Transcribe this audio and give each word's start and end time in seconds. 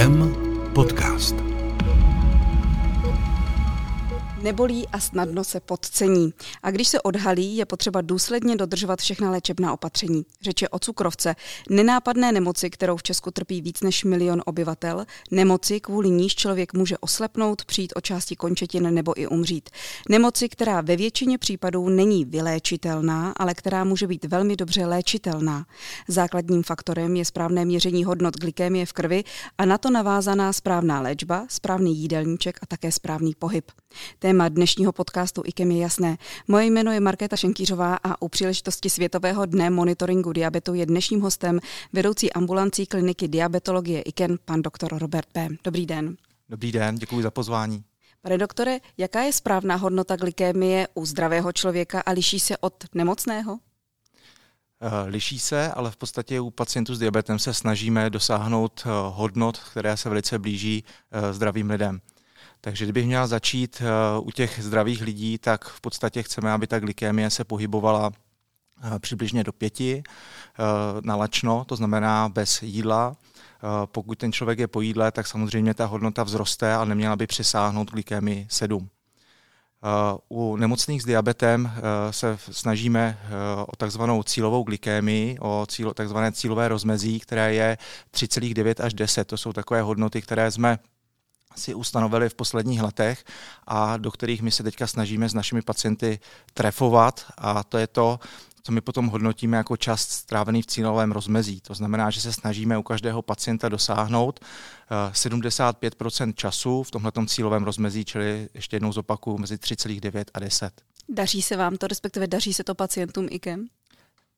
IKEM 0.00 0.32
podcast. 0.72 1.49
Nebolí 4.42 4.88
a 4.88 5.00
snadno 5.00 5.44
se 5.44 5.60
podcení. 5.60 6.32
A 6.62 6.70
když 6.70 6.88
se 6.88 7.00
odhalí, 7.00 7.56
je 7.56 7.66
potřeba 7.66 8.00
důsledně 8.00 8.56
dodržovat 8.56 9.00
všechna 9.00 9.30
léčebná 9.30 9.72
opatření. 9.72 10.24
Řeč 10.42 10.62
je 10.62 10.68
o 10.68 10.78
cukrovce, 10.78 11.36
nenápadné 11.70 12.32
nemoci, 12.32 12.70
kterou 12.70 12.96
v 12.96 13.02
Česku 13.02 13.30
trpí 13.30 13.62
víc 13.62 13.80
než 13.80 14.04
milion 14.04 14.42
obyvatel, 14.46 15.04
nemoci, 15.30 15.80
kvůli 15.80 16.10
níž 16.10 16.34
člověk 16.34 16.74
může 16.74 16.98
oslepnout, 16.98 17.64
přijít 17.64 17.92
o 17.96 18.00
části 18.00 18.36
končetin 18.36 18.94
nebo 18.94 19.20
i 19.20 19.26
umřít. 19.26 19.70
Nemoci, 20.08 20.48
která 20.48 20.80
ve 20.80 20.96
většině 20.96 21.38
případů 21.38 21.88
není 21.88 22.24
vyléčitelná, 22.24 23.32
ale 23.36 23.54
která 23.54 23.84
může 23.84 24.06
být 24.06 24.24
velmi 24.24 24.56
dobře 24.56 24.86
léčitelná. 24.86 25.66
Základním 26.08 26.62
faktorem 26.62 27.16
je 27.16 27.24
správné 27.24 27.64
měření 27.64 28.04
hodnot 28.04 28.36
glykémie 28.36 28.86
v 28.86 28.92
krvi 28.92 29.24
a 29.58 29.64
na 29.64 29.78
to 29.78 29.90
navázaná 29.90 30.52
správná 30.52 31.00
léčba, 31.00 31.46
správný 31.48 31.96
jídelníček 31.96 32.58
a 32.62 32.66
také 32.66 32.92
správný 32.92 33.34
pohyb. 33.38 33.72
Téma 34.30 34.48
dnešního 34.48 34.92
podcastu 34.92 35.42
IKEM 35.44 35.70
je 35.70 35.78
jasné. 35.78 36.16
Moje 36.48 36.66
jméno 36.66 36.92
je 36.92 37.00
Markéta 37.00 37.36
Šenkýřová 37.36 37.98
a 38.04 38.22
u 38.22 38.28
příležitosti 38.28 38.90
Světového 38.90 39.46
dne 39.46 39.70
monitoringu 39.70 40.32
diabetu 40.32 40.74
je 40.74 40.86
dnešním 40.86 41.20
hostem 41.20 41.60
vedoucí 41.92 42.32
ambulancí 42.32 42.86
kliniky 42.86 43.28
diabetologie 43.28 44.02
IKEN, 44.02 44.38
pan 44.44 44.62
doktor 44.62 44.98
Robert 44.98 45.26
P. 45.32 45.48
Dobrý 45.64 45.86
den. 45.86 46.16
Dobrý 46.48 46.72
den, 46.72 46.94
děkuji 46.94 47.22
za 47.22 47.30
pozvání. 47.30 47.84
Pane 48.22 48.38
doktore, 48.38 48.78
jaká 48.98 49.22
je 49.22 49.32
správná 49.32 49.76
hodnota 49.76 50.16
glykémie 50.16 50.88
u 50.94 51.06
zdravého 51.06 51.52
člověka 51.52 52.00
a 52.00 52.10
liší 52.10 52.40
se 52.40 52.58
od 52.58 52.84
nemocného? 52.94 53.58
Eh, 54.80 55.08
liší 55.08 55.38
se, 55.38 55.72
ale 55.72 55.90
v 55.90 55.96
podstatě 55.96 56.40
u 56.40 56.50
pacientů 56.50 56.94
s 56.94 56.98
diabetem 56.98 57.38
se 57.38 57.54
snažíme 57.54 58.10
dosáhnout 58.10 58.82
eh, 58.86 58.88
hodnot, 59.08 59.58
které 59.58 59.96
se 59.96 60.08
velice 60.08 60.38
blíží 60.38 60.84
eh, 61.10 61.32
zdravým 61.32 61.70
lidem. 61.70 62.00
Takže 62.60 62.84
kdybych 62.84 63.06
měl 63.06 63.26
začít 63.26 63.82
uh, 64.20 64.28
u 64.28 64.30
těch 64.30 64.60
zdravých 64.62 65.02
lidí, 65.02 65.38
tak 65.38 65.64
v 65.64 65.80
podstatě 65.80 66.22
chceme, 66.22 66.52
aby 66.52 66.66
ta 66.66 66.80
glykémie 66.80 67.30
se 67.30 67.44
pohybovala 67.44 68.06
uh, 68.06 68.98
přibližně 68.98 69.44
do 69.44 69.52
pěti 69.52 70.02
uh, 70.02 70.64
na 71.04 71.16
lačno, 71.16 71.64
to 71.64 71.76
znamená 71.76 72.28
bez 72.28 72.62
jídla. 72.62 73.16
Pokud 73.84 74.18
ten 74.18 74.32
člověk 74.32 74.58
je 74.58 74.68
po 74.68 74.80
jídle, 74.80 75.12
tak 75.12 75.26
samozřejmě 75.26 75.74
ta 75.74 75.86
hodnota 75.86 76.24
vzroste 76.24 76.74
a 76.74 76.84
neměla 76.84 77.16
by 77.16 77.26
přesáhnout 77.26 77.90
glykémii 77.90 78.46
7. 78.50 78.88
U 80.28 80.56
nemocných 80.56 81.02
s 81.02 81.04
diabetem 81.04 81.72
se 82.10 82.38
snažíme 82.50 83.18
o 83.66 83.76
takzvanou 83.76 84.22
cílovou 84.22 84.62
glykémii, 84.62 85.38
o 85.40 85.66
takzvané 85.94 86.32
cílové 86.32 86.68
rozmezí, 86.68 87.20
které 87.20 87.54
je 87.54 87.78
3,9 88.14 88.84
až 88.84 88.94
10. 88.94 89.24
To 89.24 89.36
jsou 89.36 89.52
takové 89.52 89.82
hodnoty, 89.82 90.22
které 90.22 90.50
jsme 90.50 90.78
si 91.56 91.74
ustanovili 91.74 92.28
v 92.28 92.34
posledních 92.34 92.82
letech 92.82 93.24
a 93.66 93.96
do 93.96 94.10
kterých 94.10 94.42
my 94.42 94.50
se 94.50 94.62
teďka 94.62 94.86
snažíme 94.86 95.28
s 95.28 95.34
našimi 95.34 95.62
pacienty 95.62 96.20
trefovat 96.54 97.24
a 97.38 97.64
to 97.64 97.78
je 97.78 97.86
to, 97.86 98.20
co 98.62 98.72
my 98.72 98.80
potom 98.80 99.06
hodnotíme 99.06 99.56
jako 99.56 99.76
čas 99.76 100.08
strávený 100.08 100.62
v 100.62 100.66
cílovém 100.66 101.12
rozmezí. 101.12 101.60
To 101.60 101.74
znamená, 101.74 102.10
že 102.10 102.20
se 102.20 102.32
snažíme 102.32 102.78
u 102.78 102.82
každého 102.82 103.22
pacienta 103.22 103.68
dosáhnout 103.68 104.40
75 105.12 105.94
eh, 106.20 106.32
času 106.32 106.82
v 106.82 106.90
tomto 106.90 107.26
cílovém 107.26 107.64
rozmezí, 107.64 108.04
čili 108.04 108.48
ještě 108.54 108.76
jednou 108.76 108.92
zopakuju, 108.92 109.38
mezi 109.38 109.56
3,9 109.56 110.24
a 110.34 110.40
10. 110.40 110.82
Daří 111.08 111.42
se 111.42 111.56
vám 111.56 111.76
to, 111.76 111.86
respektive 111.86 112.26
daří 112.26 112.54
se 112.54 112.64
to 112.64 112.74
pacientům 112.74 113.26
IKEM? 113.30 113.66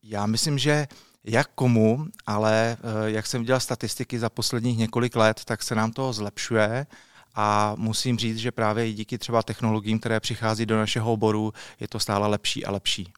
Já 0.02 0.26
myslím, 0.26 0.58
že 0.58 0.86
jak 1.24 1.48
komu, 1.54 2.06
ale 2.26 2.76
eh, 2.80 3.10
jak 3.10 3.26
jsem 3.26 3.40
viděl 3.40 3.60
statistiky 3.60 4.18
za 4.18 4.30
posledních 4.30 4.78
několik 4.78 5.16
let, 5.16 5.40
tak 5.44 5.62
se 5.62 5.74
nám 5.74 5.92
to 5.92 6.12
zlepšuje 6.12 6.86
a 7.34 7.74
musím 7.78 8.18
říct, 8.18 8.38
že 8.38 8.52
právě 8.52 8.88
i 8.88 8.92
díky 8.92 9.18
třeba 9.18 9.42
technologiím, 9.42 9.98
které 9.98 10.20
přichází 10.20 10.66
do 10.66 10.76
našeho 10.76 11.12
oboru, 11.12 11.52
je 11.80 11.88
to 11.88 12.00
stále 12.00 12.28
lepší 12.28 12.64
a 12.64 12.70
lepší. 12.70 13.12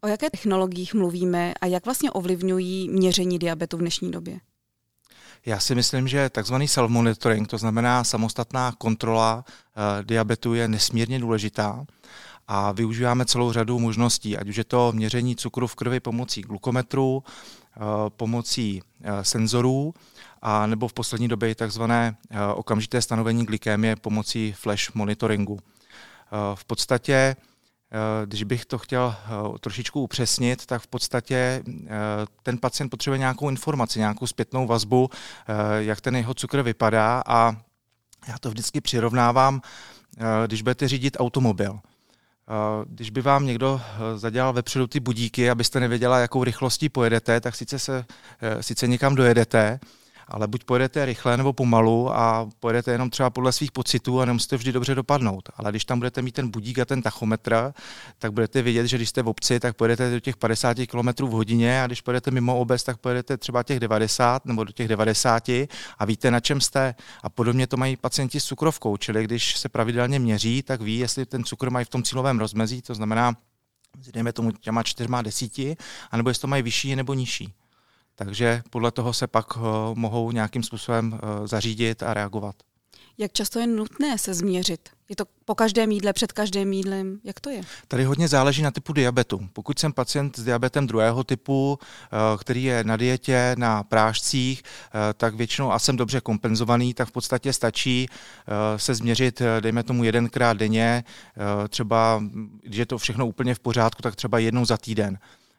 O 0.00 0.08
jaké 0.08 0.30
technologiích 0.30 0.94
mluvíme 0.94 1.54
a 1.60 1.66
jak 1.66 1.84
vlastně 1.84 2.10
ovlivňují 2.10 2.88
měření 2.88 3.38
diabetu 3.38 3.76
v 3.76 3.80
dnešní 3.80 4.10
době? 4.10 4.40
Já 5.46 5.60
si 5.60 5.74
myslím, 5.74 6.08
že 6.08 6.30
takzvaný 6.30 6.66
self-monitoring, 6.66 7.46
to 7.46 7.58
znamená 7.58 8.04
samostatná 8.04 8.72
kontrola 8.78 9.44
uh, 9.46 10.04
diabetu, 10.04 10.54
je 10.54 10.68
nesmírně 10.68 11.18
důležitá 11.18 11.86
a 12.48 12.72
využíváme 12.72 13.24
celou 13.24 13.52
řadu 13.52 13.78
možností, 13.78 14.36
ať 14.36 14.48
už 14.48 14.56
je 14.56 14.64
to 14.64 14.92
měření 14.92 15.36
cukru 15.36 15.66
v 15.66 15.74
krvi 15.74 16.00
pomocí 16.00 16.40
glukometru, 16.42 17.22
eh, 17.26 17.80
pomocí 18.08 18.82
eh, 19.02 19.24
senzorů, 19.24 19.94
a 20.42 20.66
nebo 20.66 20.88
v 20.88 20.92
poslední 20.92 21.28
době 21.28 21.54
takzvané 21.54 22.16
eh, 22.30 22.46
okamžité 22.54 23.02
stanovení 23.02 23.46
glykémie 23.46 23.96
pomocí 23.96 24.52
flash 24.52 24.94
monitoringu. 24.94 25.58
V 26.54 26.64
podstatě, 26.64 27.36
když 28.24 28.44
bych 28.44 28.66
to 28.66 28.78
chtěl 28.78 29.16
trošičku 29.60 30.02
upřesnit, 30.02 30.66
tak 30.66 30.82
v 30.82 30.86
podstatě 30.86 31.62
ten 32.42 32.58
pacient 32.58 32.88
potřebuje 32.88 33.18
nějakou 33.18 33.48
informaci, 33.48 33.98
nějakou 33.98 34.26
zpětnou 34.26 34.66
vazbu, 34.66 35.10
jak 35.78 36.00
ten 36.00 36.16
jeho 36.16 36.34
cukr 36.34 36.62
vypadá 36.62 37.22
a 37.26 37.56
já 38.28 38.38
to 38.40 38.50
vždycky 38.50 38.80
přirovnávám, 38.80 39.60
když 40.46 40.62
budete 40.62 40.88
řídit 40.88 41.16
automobil– 41.20 41.80
když 42.86 43.10
by 43.10 43.22
vám 43.22 43.46
někdo 43.46 43.80
eh, 43.84 44.18
zadělal 44.18 44.52
vepředu 44.52 44.86
ty 44.86 45.00
budíky, 45.00 45.50
abyste 45.50 45.80
nevěděla, 45.80 46.18
jakou 46.18 46.44
rychlostí 46.44 46.88
pojedete, 46.88 47.40
tak 47.40 47.54
sice, 47.54 47.78
se, 47.78 48.04
eh, 48.40 48.62
sice 48.62 48.86
někam 48.86 49.14
dojedete, 49.14 49.80
ale 50.28 50.46
buď 50.46 50.64
pojedete 50.64 51.04
rychle 51.04 51.36
nebo 51.36 51.52
pomalu 51.52 52.16
a 52.16 52.48
pojedete 52.60 52.92
jenom 52.92 53.10
třeba 53.10 53.30
podle 53.30 53.52
svých 53.52 53.72
pocitů 53.72 54.20
a 54.20 54.24
nemusíte 54.24 54.56
vždy 54.56 54.72
dobře 54.72 54.94
dopadnout. 54.94 55.48
Ale 55.56 55.70
když 55.70 55.84
tam 55.84 55.98
budete 55.98 56.22
mít 56.22 56.34
ten 56.34 56.48
budík 56.48 56.78
a 56.78 56.84
ten 56.84 57.02
tachometr, 57.02 57.72
tak 58.18 58.32
budete 58.32 58.62
vědět, 58.62 58.86
že 58.86 58.96
když 58.96 59.08
jste 59.08 59.22
v 59.22 59.28
obci, 59.28 59.60
tak 59.60 59.76
pojedete 59.76 60.10
do 60.10 60.20
těch 60.20 60.36
50 60.36 60.76
km 60.86 61.26
v 61.26 61.30
hodině 61.30 61.82
a 61.82 61.86
když 61.86 62.00
pojedete 62.00 62.30
mimo 62.30 62.58
obec, 62.58 62.82
tak 62.82 62.96
pojedete 62.96 63.36
třeba 63.36 63.62
těch 63.62 63.80
90 63.80 64.44
nebo 64.44 64.64
do 64.64 64.72
těch 64.72 64.88
90 64.88 65.48
a 65.98 66.04
víte, 66.06 66.30
na 66.30 66.40
čem 66.40 66.60
jste. 66.60 66.94
A 67.22 67.28
podobně 67.28 67.66
to 67.66 67.76
mají 67.76 67.96
pacienti 67.96 68.40
s 68.40 68.44
cukrovkou, 68.44 68.96
čili 68.96 69.24
když 69.24 69.56
se 69.56 69.68
pravidelně 69.68 70.18
měří, 70.18 70.62
tak 70.62 70.80
ví, 70.80 70.98
jestli 70.98 71.26
ten 71.26 71.44
cukr 71.44 71.70
mají 71.70 71.84
v 71.84 71.88
tom 71.88 72.02
cílovém 72.02 72.38
rozmezí, 72.38 72.82
to 72.82 72.94
znamená, 72.94 73.36
dejme 74.12 74.32
tomu 74.32 74.50
těma 74.50 74.82
čtyřma 74.82 75.22
desíti, 75.22 75.76
anebo 76.10 76.30
jestli 76.30 76.40
to 76.40 76.46
mají 76.46 76.62
vyšší 76.62 76.96
nebo 76.96 77.14
nižší. 77.14 77.54
Takže 78.18 78.62
podle 78.70 78.90
toho 78.90 79.12
se 79.12 79.26
pak 79.26 79.46
eh, 79.56 79.60
mohou 79.94 80.32
nějakým 80.32 80.62
způsobem 80.62 81.14
eh, 81.14 81.46
zařídit 81.48 82.02
a 82.02 82.14
reagovat. 82.14 82.56
Jak 83.18 83.32
často 83.32 83.58
je 83.58 83.66
nutné 83.66 84.18
se 84.18 84.34
změřit? 84.34 84.88
Je 85.08 85.16
to 85.16 85.24
po 85.44 85.54
každém 85.54 85.90
jídle, 85.90 86.12
před 86.12 86.32
každým 86.32 86.72
jídlem? 86.72 87.20
Jak 87.24 87.40
to 87.40 87.50
je? 87.50 87.60
Tady 87.88 88.04
hodně 88.04 88.28
záleží 88.28 88.62
na 88.62 88.70
typu 88.70 88.92
diabetu. 88.92 89.48
Pokud 89.52 89.78
jsem 89.78 89.92
pacient 89.92 90.38
s 90.38 90.44
diabetem 90.44 90.86
druhého 90.86 91.24
typu, 91.24 91.78
eh, 91.80 92.38
který 92.38 92.64
je 92.64 92.84
na 92.84 92.96
dietě, 92.96 93.54
na 93.58 93.82
prášcích, 93.82 94.62
tak 95.16 95.34
většinou 95.34 95.72
a 95.72 95.78
jsem 95.78 95.96
dobře 95.96 96.20
kompenzovaný, 96.20 96.94
tak 96.94 97.08
v 97.08 97.12
podstatě 97.12 97.52
stačí 97.52 98.08
se 98.76 98.94
změřit, 98.94 99.42
dejme 99.60 99.82
tomu 99.82 100.04
jedenkrát 100.04 100.56
denně, 100.56 101.04
třeba, 101.68 102.22
když 102.62 102.78
je 102.78 102.86
to 102.86 102.98
všechno 102.98 103.26
úplně 103.26 103.54
v 103.54 103.60
pořádku, 103.60 104.02
tak 104.02 104.16
třeba 104.16 104.38
jednou 104.38 104.64
za 104.64 104.76
týden. 104.76 105.18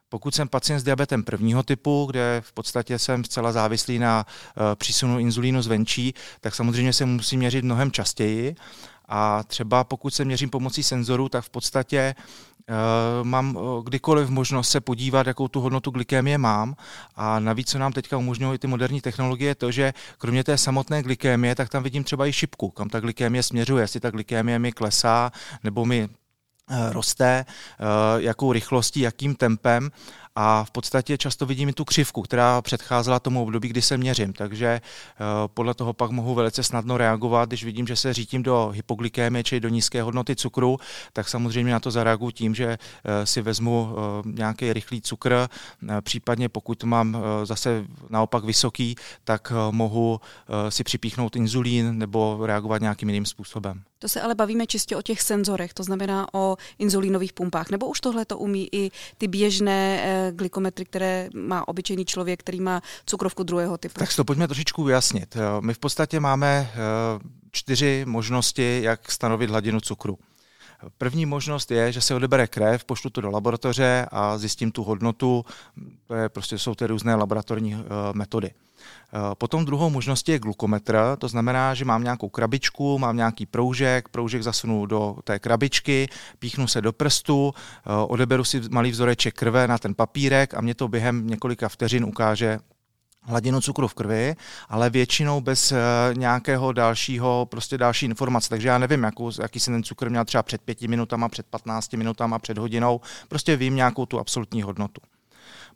Pokud 0.09 0.35
jsem 0.35 0.47
pacient 0.47 0.79
s 0.79 0.83
diabetem 0.83 1.23
prvního 1.23 1.63
typu, 1.63 2.05
kde 2.09 2.41
v 2.45 2.53
podstatě 2.53 2.99
jsem 2.99 3.23
zcela 3.23 3.51
závislý 3.51 3.99
na 3.99 4.25
uh, 4.25 4.63
přísunu 4.75 5.19
inzulínu 5.19 5.61
zvenčí, 5.61 6.13
tak 6.41 6.55
samozřejmě 6.55 6.93
se 6.93 7.05
musím 7.05 7.39
měřit 7.39 7.65
mnohem 7.65 7.91
častěji. 7.91 8.55
A 9.09 9.43
třeba 9.43 9.83
pokud 9.83 10.13
se 10.13 10.25
měřím 10.25 10.49
pomocí 10.49 10.83
senzoru, 10.83 11.29
tak 11.29 11.43
v 11.43 11.49
podstatě 11.49 12.15
uh, 12.69 12.75
mám 13.27 13.55
uh, 13.55 13.83
kdykoliv 13.83 14.29
možnost 14.29 14.69
se 14.69 14.81
podívat, 14.81 15.27
jakou 15.27 15.47
tu 15.47 15.61
hodnotu 15.61 15.91
glykémie 15.91 16.37
mám. 16.37 16.75
A 17.15 17.39
navíc, 17.39 17.69
co 17.69 17.79
nám 17.79 17.93
teďka 17.93 18.17
umožňují 18.17 18.59
ty 18.59 18.67
moderní 18.67 19.01
technologie, 19.01 19.49
je 19.49 19.55
to, 19.55 19.71
že 19.71 19.93
kromě 20.17 20.43
té 20.43 20.57
samotné 20.57 21.03
glykémie, 21.03 21.55
tak 21.55 21.69
tam 21.69 21.83
vidím 21.83 22.03
třeba 22.03 22.27
i 22.27 22.33
šipku, 22.33 22.69
kam 22.69 22.89
ta 22.89 22.99
glykémie 22.99 23.43
směřuje, 23.43 23.83
jestli 23.83 23.99
ta 23.99 24.11
glykémie 24.11 24.59
mi 24.59 24.71
klesá, 24.71 25.31
nebo 25.63 25.85
mi 25.85 26.09
Eh, 26.09 26.26
roste, 26.91 27.45
eh, 27.45 27.85
jakou 28.17 28.51
rychlostí, 28.51 28.99
jakým 28.99 29.35
tempem 29.35 29.91
a 30.39 30.63
v 30.63 30.71
podstatě 30.71 31.17
často 31.17 31.45
vidím 31.45 31.69
i 31.69 31.73
tu 31.73 31.85
křivku, 31.85 32.21
která 32.21 32.61
předcházela 32.61 33.19
tomu 33.19 33.43
období, 33.43 33.67
kdy 33.67 33.81
se 33.81 33.97
měřím, 33.97 34.33
takže 34.33 34.67
eh, 34.67 34.81
podle 35.47 35.73
toho 35.73 35.93
pak 35.93 36.11
mohu 36.11 36.35
velice 36.35 36.63
snadno 36.63 36.97
reagovat, 36.97 37.49
když 37.49 37.63
vidím, 37.63 37.87
že 37.87 37.95
se 37.95 38.13
řítím 38.13 38.43
do 38.43 38.71
hypoglykémie, 38.73 39.43
čili 39.43 39.61
do 39.61 39.69
nízké 39.69 40.01
hodnoty 40.01 40.35
cukru, 40.35 40.79
tak 41.13 41.29
samozřejmě 41.29 41.73
na 41.73 41.79
to 41.79 41.91
zareaguju 41.91 42.31
tím, 42.31 42.55
že 42.55 42.77
si 43.23 43.41
vezmu 43.41 43.95
nějaký 44.25 44.73
rychlý 44.73 45.01
cukr, 45.01 45.47
případně 46.01 46.49
pokud 46.49 46.83
mám 46.83 47.17
zase 47.43 47.85
naopak 48.09 48.43
vysoký, 48.43 48.95
tak 49.23 49.53
mohu 49.71 50.21
si 50.69 50.83
připíchnout 50.83 51.35
inzulín 51.35 51.97
nebo 51.97 52.39
reagovat 52.45 52.81
nějakým 52.81 53.09
jiným 53.09 53.25
způsobem. 53.25 53.83
To 53.99 54.09
se 54.09 54.21
ale 54.21 54.35
bavíme 54.35 54.67
čistě 54.67 54.95
o 54.95 55.01
těch 55.01 55.21
senzorech, 55.21 55.73
to 55.73 55.83
znamená 55.83 56.27
o 56.33 56.57
inzulínových 56.79 57.33
pumpách, 57.33 57.69
nebo 57.69 57.87
už 57.87 58.01
tohle 58.01 58.25
to 58.25 58.37
umí 58.37 58.69
i 58.71 58.91
ty 59.17 59.27
běžné 59.27 60.03
glikometry, 60.31 60.85
které 60.85 61.29
má 61.33 61.67
obyčejný 61.67 62.05
člověk, 62.05 62.39
který 62.39 62.61
má 62.61 62.81
cukrovku 63.05 63.43
druhého 63.43 63.77
typu? 63.77 63.99
Tak 63.99 64.15
to 64.15 64.23
pojďme 64.23 64.47
trošičku 64.47 64.83
vyjasnit. 64.83 65.37
My 65.59 65.73
v 65.73 65.79
podstatě 65.79 66.19
máme 66.19 66.71
čtyři 67.51 68.05
možnosti, 68.07 68.79
jak 68.83 69.11
stanovit 69.11 69.49
hladinu 69.49 69.81
cukru. 69.81 70.17
První 70.97 71.25
možnost 71.25 71.71
je, 71.71 71.91
že 71.91 72.01
se 72.01 72.15
odebere 72.15 72.47
krev, 72.47 72.85
pošlu 72.85 73.09
to 73.09 73.21
do 73.21 73.31
laboratoře 73.31 74.05
a 74.11 74.37
zjistím 74.37 74.71
tu 74.71 74.83
hodnotu. 74.83 75.45
To 76.07 76.15
je, 76.15 76.29
prostě 76.29 76.59
jsou 76.59 76.75
ty 76.75 76.87
různé 76.87 77.15
laboratorní 77.15 77.75
uh, 77.75 77.81
metody. 78.13 78.51
Uh, 79.13 79.35
potom 79.35 79.65
druhou 79.65 79.89
možností 79.89 80.31
je 80.31 80.39
glukometr, 80.39 80.97
to 81.19 81.27
znamená, 81.27 81.73
že 81.73 81.85
mám 81.85 82.03
nějakou 82.03 82.29
krabičku, 82.29 82.99
mám 82.99 83.17
nějaký 83.17 83.45
proužek, 83.45 84.09
proužek 84.09 84.43
zasunu 84.43 84.85
do 84.85 85.15
té 85.23 85.39
krabičky, 85.39 86.09
píchnu 86.39 86.67
se 86.67 86.81
do 86.81 86.93
prstu, 86.93 87.47
uh, 87.47 87.53
odeberu 88.07 88.43
si 88.43 88.61
malý 88.71 88.91
vzoreček 88.91 89.35
krve 89.35 89.67
na 89.67 89.77
ten 89.77 89.95
papírek 89.95 90.53
a 90.53 90.61
mě 90.61 90.75
to 90.75 90.87
během 90.87 91.27
několika 91.27 91.69
vteřin 91.69 92.05
ukáže, 92.05 92.59
hladinu 93.21 93.61
cukru 93.61 93.87
v 93.87 93.93
krvi, 93.93 94.35
ale 94.69 94.89
většinou 94.89 95.41
bez 95.41 95.71
uh, 95.71 95.77
nějakého 96.17 96.71
dalšího, 96.71 97.47
prostě 97.51 97.77
další 97.77 98.05
informace. 98.05 98.49
Takže 98.49 98.67
já 98.67 98.77
nevím, 98.77 99.03
jakou, 99.03 99.31
jaký 99.41 99.59
jsem 99.59 99.73
ten 99.73 99.83
cukr 99.83 100.09
měl 100.09 100.25
třeba 100.25 100.43
před 100.43 100.61
pěti 100.61 100.87
minutama, 100.87 101.29
před 101.29 101.45
15 101.45 101.93
minutama, 101.93 102.39
před 102.39 102.57
hodinou. 102.57 103.01
Prostě 103.27 103.55
vím 103.55 103.75
nějakou 103.75 104.05
tu 104.05 104.19
absolutní 104.19 104.61
hodnotu. 104.61 105.01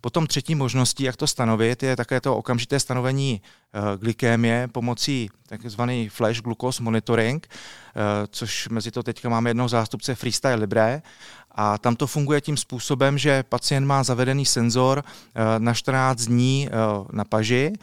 Potom 0.02 0.28
třetí 0.28 0.56
možností, 0.56 1.04
jak 1.04 1.16
to 1.16 1.28
stanovit, 1.28 1.84
je 1.84 1.96
také 1.96 2.22
to 2.22 2.38
okamžité 2.38 2.80
stanovení 2.80 3.42
uh, 3.42 3.82
glykémie 4.00 4.68
pomocí 4.68 5.30
takzvaný 5.48 6.10
flash 6.10 6.42
glucose 6.42 6.84
monitoring, 6.84 7.48
uh, 7.50 8.02
což 8.30 8.70
mezi 8.70 8.92
to 8.92 9.04
teďka 9.04 9.30
máme 9.30 9.50
jednoho 9.50 9.70
zástupce 9.70 10.16
Freestyle 10.16 10.56
Libre. 10.56 11.02
A 11.56 11.78
tam 11.78 11.96
to 11.96 12.08
funguje 12.08 12.42
tím 12.42 12.58
způsobem, 12.58 13.18
že 13.18 13.44
pacient 13.44 13.86
má 13.86 14.04
zavedený 14.04 14.46
senzor 14.46 15.04
uh, 15.04 15.42
na 15.58 15.74
14 15.74 16.22
dní 16.26 16.70
na 17.12 17.26
paži 17.26 17.74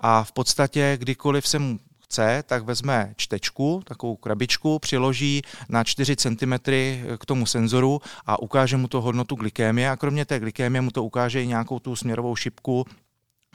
a 0.00 0.24
v 0.24 0.32
podstatě 0.32 0.96
kdykoliv 1.00 1.48
se 1.48 1.58
mu 1.58 1.78
chce, 2.06 2.42
tak 2.46 2.64
vezme 2.64 3.14
čtečku, 3.16 3.82
takovou 3.84 4.16
krabičku, 4.16 4.78
přiloží 4.78 5.42
na 5.68 5.84
4 5.84 6.16
cm 6.16 6.54
k 7.18 7.26
tomu 7.26 7.46
senzoru 7.46 8.00
a 8.26 8.42
ukáže 8.42 8.76
mu 8.76 8.88
to 8.88 9.00
hodnotu 9.00 9.34
glykémie. 9.34 9.90
A 9.90 9.96
kromě 9.96 10.24
té 10.24 10.40
glykémie 10.40 10.80
mu 10.80 10.90
to 10.90 11.04
ukáže 11.04 11.42
i 11.42 11.46
nějakou 11.46 11.78
tu 11.78 11.96
směrovou 11.96 12.36
šipku, 12.36 12.84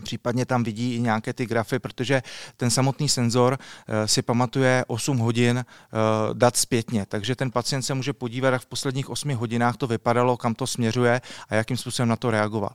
Případně 0.03 0.45
tam 0.45 0.63
vidí 0.63 0.95
i 0.95 0.99
nějaké 0.99 1.33
ty 1.33 1.45
grafy, 1.45 1.79
protože 1.79 2.21
ten 2.57 2.69
samotný 2.69 3.09
senzor 3.09 3.57
uh, 3.59 3.95
si 4.05 4.21
pamatuje 4.21 4.85
8 4.87 5.17
hodin 5.17 5.57
uh, 5.57 6.33
dat 6.33 6.57
zpětně, 6.57 7.05
takže 7.05 7.35
ten 7.35 7.51
pacient 7.51 7.81
se 7.81 7.93
může 7.93 8.13
podívat, 8.13 8.49
jak 8.49 8.61
v 8.61 8.65
posledních 8.65 9.09
8 9.09 9.29
hodinách 9.29 9.77
to 9.77 9.87
vypadalo, 9.87 10.37
kam 10.37 10.55
to 10.55 10.67
směřuje 10.67 11.21
a 11.49 11.55
jakým 11.55 11.77
způsobem 11.77 12.09
na 12.09 12.15
to 12.15 12.31
reagovat. 12.31 12.73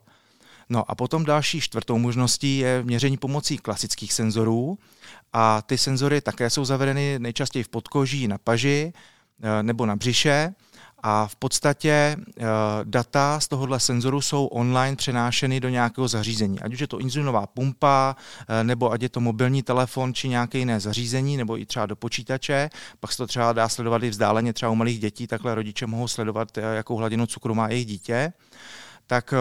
No 0.68 0.90
a 0.90 0.94
potom 0.94 1.24
další 1.24 1.60
čtvrtou 1.60 1.98
možností 1.98 2.58
je 2.58 2.82
měření 2.82 3.16
pomocí 3.16 3.58
klasických 3.58 4.12
senzorů 4.12 4.78
a 5.32 5.62
ty 5.62 5.78
senzory 5.78 6.20
také 6.20 6.50
jsou 6.50 6.64
zavedeny 6.64 7.18
nejčastěji 7.18 7.62
v 7.62 7.68
podkoží 7.68 8.28
na 8.28 8.38
paži 8.38 8.92
eh, 9.42 9.62
nebo 9.62 9.86
na 9.86 9.96
břiše 9.96 10.54
a 11.02 11.26
v 11.26 11.36
podstatě 11.36 11.90
eh, 11.90 12.44
data 12.84 13.40
z 13.40 13.48
tohohle 13.48 13.80
senzoru 13.80 14.20
jsou 14.20 14.46
online 14.46 14.96
přenášeny 14.96 15.60
do 15.60 15.68
nějakého 15.68 16.08
zařízení. 16.08 16.60
Ať 16.60 16.72
už 16.72 16.80
je 16.80 16.86
to 16.86 16.98
inzulinová 16.98 17.46
pumpa, 17.46 18.16
eh, 18.48 18.64
nebo 18.64 18.92
ať 18.92 19.02
je 19.02 19.08
to 19.08 19.20
mobilní 19.20 19.62
telefon, 19.62 20.14
či 20.14 20.28
nějaké 20.28 20.58
jiné 20.58 20.80
zařízení, 20.80 21.36
nebo 21.36 21.58
i 21.58 21.66
třeba 21.66 21.86
do 21.86 21.96
počítače. 21.96 22.70
Pak 23.00 23.12
se 23.12 23.18
to 23.18 23.26
třeba 23.26 23.52
dá 23.52 23.68
sledovat 23.68 24.02
i 24.02 24.10
vzdáleně, 24.10 24.52
třeba 24.52 24.72
u 24.72 24.74
malých 24.74 24.98
dětí, 24.98 25.26
takhle 25.26 25.54
rodiče 25.54 25.86
mohou 25.86 26.08
sledovat, 26.08 26.58
jakou 26.58 26.96
hladinu 26.96 27.26
cukru 27.26 27.54
má 27.54 27.68
jejich 27.68 27.86
dítě. 27.86 28.32
Tak 29.06 29.34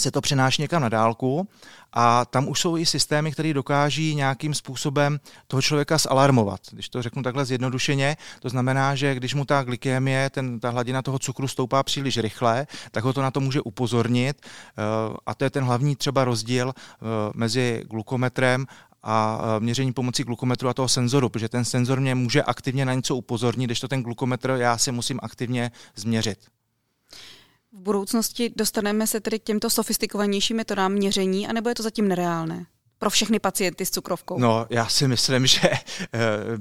se 0.00 0.10
to 0.10 0.20
přenáší 0.20 0.62
někam 0.62 0.82
na 0.82 0.88
dálku 0.88 1.48
a 1.92 2.24
tam 2.24 2.48
už 2.48 2.60
jsou 2.60 2.76
i 2.76 2.86
systémy, 2.86 3.32
které 3.32 3.54
dokáží 3.54 4.14
nějakým 4.14 4.54
způsobem 4.54 5.20
toho 5.46 5.62
člověka 5.62 5.98
zalarmovat. 5.98 6.60
Když 6.70 6.88
to 6.88 7.02
řeknu 7.02 7.22
takhle 7.22 7.44
zjednodušeně, 7.44 8.16
to 8.40 8.48
znamená, 8.48 8.94
že 8.94 9.14
když 9.14 9.34
mu 9.34 9.44
ta 9.44 9.62
glykémie, 9.62 10.30
ten, 10.30 10.60
ta 10.60 10.70
hladina 10.70 11.02
toho 11.02 11.18
cukru 11.18 11.48
stoupá 11.48 11.82
příliš 11.82 12.18
rychle, 12.18 12.66
tak 12.90 13.04
ho 13.04 13.12
to 13.12 13.22
na 13.22 13.30
to 13.30 13.40
může 13.40 13.60
upozornit 13.60 14.36
eh, 14.42 14.82
a 15.26 15.34
to 15.34 15.44
je 15.44 15.50
ten 15.50 15.64
hlavní 15.64 15.96
třeba 15.96 16.24
rozdíl 16.24 16.72
eh, 16.76 17.04
mezi 17.34 17.84
glukometrem 17.90 18.66
a 19.02 19.40
eh, 19.42 19.60
měření 19.60 19.92
pomocí 19.92 20.24
glukometru 20.24 20.68
a 20.68 20.74
toho 20.74 20.88
senzoru, 20.88 21.28
protože 21.28 21.48
ten 21.48 21.64
senzor 21.64 22.00
mě 22.00 22.14
může 22.14 22.42
aktivně 22.42 22.84
na 22.84 22.94
něco 22.94 23.16
upozornit, 23.16 23.66
když 23.66 23.80
to 23.80 23.88
ten 23.88 24.02
glukometr 24.02 24.50
já 24.50 24.78
si 24.78 24.92
musím 24.92 25.20
aktivně 25.22 25.70
změřit. 25.96 26.38
V 27.72 27.80
budoucnosti 27.80 28.52
dostaneme 28.56 29.06
se 29.06 29.20
tedy 29.20 29.38
k 29.38 29.42
těmto 29.42 29.70
sofistikovanějším 29.70 30.56
metodám 30.56 30.92
měření, 30.92 31.48
anebo 31.48 31.68
je 31.68 31.74
to 31.74 31.82
zatím 31.82 32.08
nereálné? 32.08 32.66
Pro 33.00 33.10
všechny 33.10 33.38
pacienty 33.38 33.86
s 33.86 33.90
cukrovkou? 33.90 34.38
No, 34.38 34.66
já 34.70 34.86
si 34.86 35.08
myslím, 35.08 35.46
že 35.46 35.60
eh, 35.70 35.78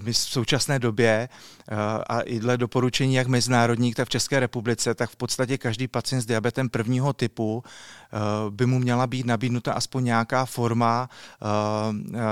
my 0.03 0.13
v 0.13 0.17
současné 0.17 0.79
době 0.79 1.29
eh, 1.29 1.75
a 2.07 2.21
i 2.21 2.39
dle 2.39 2.57
doporučení 2.57 3.15
jak 3.15 3.27
mezinárodních, 3.27 3.95
tak 3.95 4.07
v 4.07 4.11
České 4.11 4.39
republice, 4.39 4.95
tak 4.95 5.09
v 5.09 5.15
podstatě 5.15 5.57
každý 5.57 5.87
pacient 5.87 6.21
s 6.21 6.25
diabetem 6.25 6.69
prvního 6.69 7.13
typu 7.13 7.63
eh, 7.63 8.17
by 8.49 8.65
mu 8.65 8.79
měla 8.79 9.07
být 9.07 9.25
nabídnuta 9.25 9.73
aspoň 9.73 10.03
nějaká 10.03 10.45
forma 10.45 11.09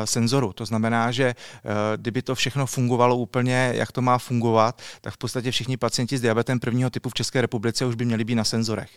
senzoru. 0.06 0.54
To 0.54 0.66
znamená, 0.66 1.12
že 1.12 1.36
kdyby 1.96 2.22
to 2.22 2.36
všechno 2.36 2.66
fungovalo 2.66 3.16
úplně, 3.18 3.72
jak 3.76 3.92
to 3.92 4.02
má 4.02 4.18
fungovat, 4.18 4.82
tak 5.02 5.14
v 5.14 5.18
podstatě 5.18 5.52
všichni 5.52 5.78
pacienti 5.78 6.18
s 6.18 6.22
diabetem 6.22 6.60
prvního 6.60 6.90
typu 6.90 7.10
v 7.10 7.14
České 7.14 7.42
republice 7.42 7.86
už 7.86 7.96
by 7.96 8.06
měli 8.06 8.24
být 8.24 8.36
na 8.36 8.44
senzorech. 8.44 8.90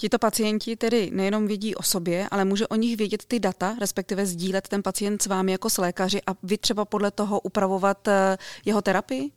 Tito 0.00 0.18
pacienti 0.18 0.76
tedy 0.76 1.10
nejenom 1.12 1.46
vědí 1.46 1.74
o 1.74 1.82
sobě, 1.82 2.28
ale 2.30 2.44
může 2.44 2.66
o 2.66 2.76
nich 2.76 2.96
vědět 2.96 3.24
ty 3.24 3.40
data, 3.40 3.76
respektive 3.80 4.26
sdílet 4.26 4.68
ten 4.68 4.82
pacient 4.82 5.22
s 5.22 5.26
vámi 5.26 5.52
jako 5.52 5.70
s 5.70 5.78
lékaři 5.78 6.20
a 6.26 6.30
vy 6.42 6.58
třeba 6.58 6.84
podle 6.84 7.10
toho 7.10 7.40
upravovat 7.40 8.08
eh, 8.08 8.38
jeho 8.64 8.82
terapii? 8.82 9.30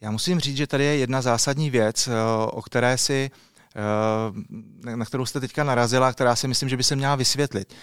Já 0.00 0.10
musím 0.10 0.40
říct, 0.40 0.56
že 0.56 0.66
tady 0.66 0.84
je 0.84 0.96
jedna 0.96 1.22
zásadní 1.22 1.70
věc, 1.70 2.08
eh, 2.08 2.12
o 2.46 2.62
které 2.62 2.98
si, 2.98 3.30
eh, 3.76 4.96
na 4.96 5.04
kterou 5.04 5.26
jste 5.26 5.40
teďka 5.40 5.64
narazila, 5.64 6.12
která 6.12 6.36
si 6.36 6.48
myslím, 6.48 6.68
že 6.68 6.76
by 6.76 6.82
se 6.82 6.96
měla 6.96 7.16
vysvětlit. 7.16 7.74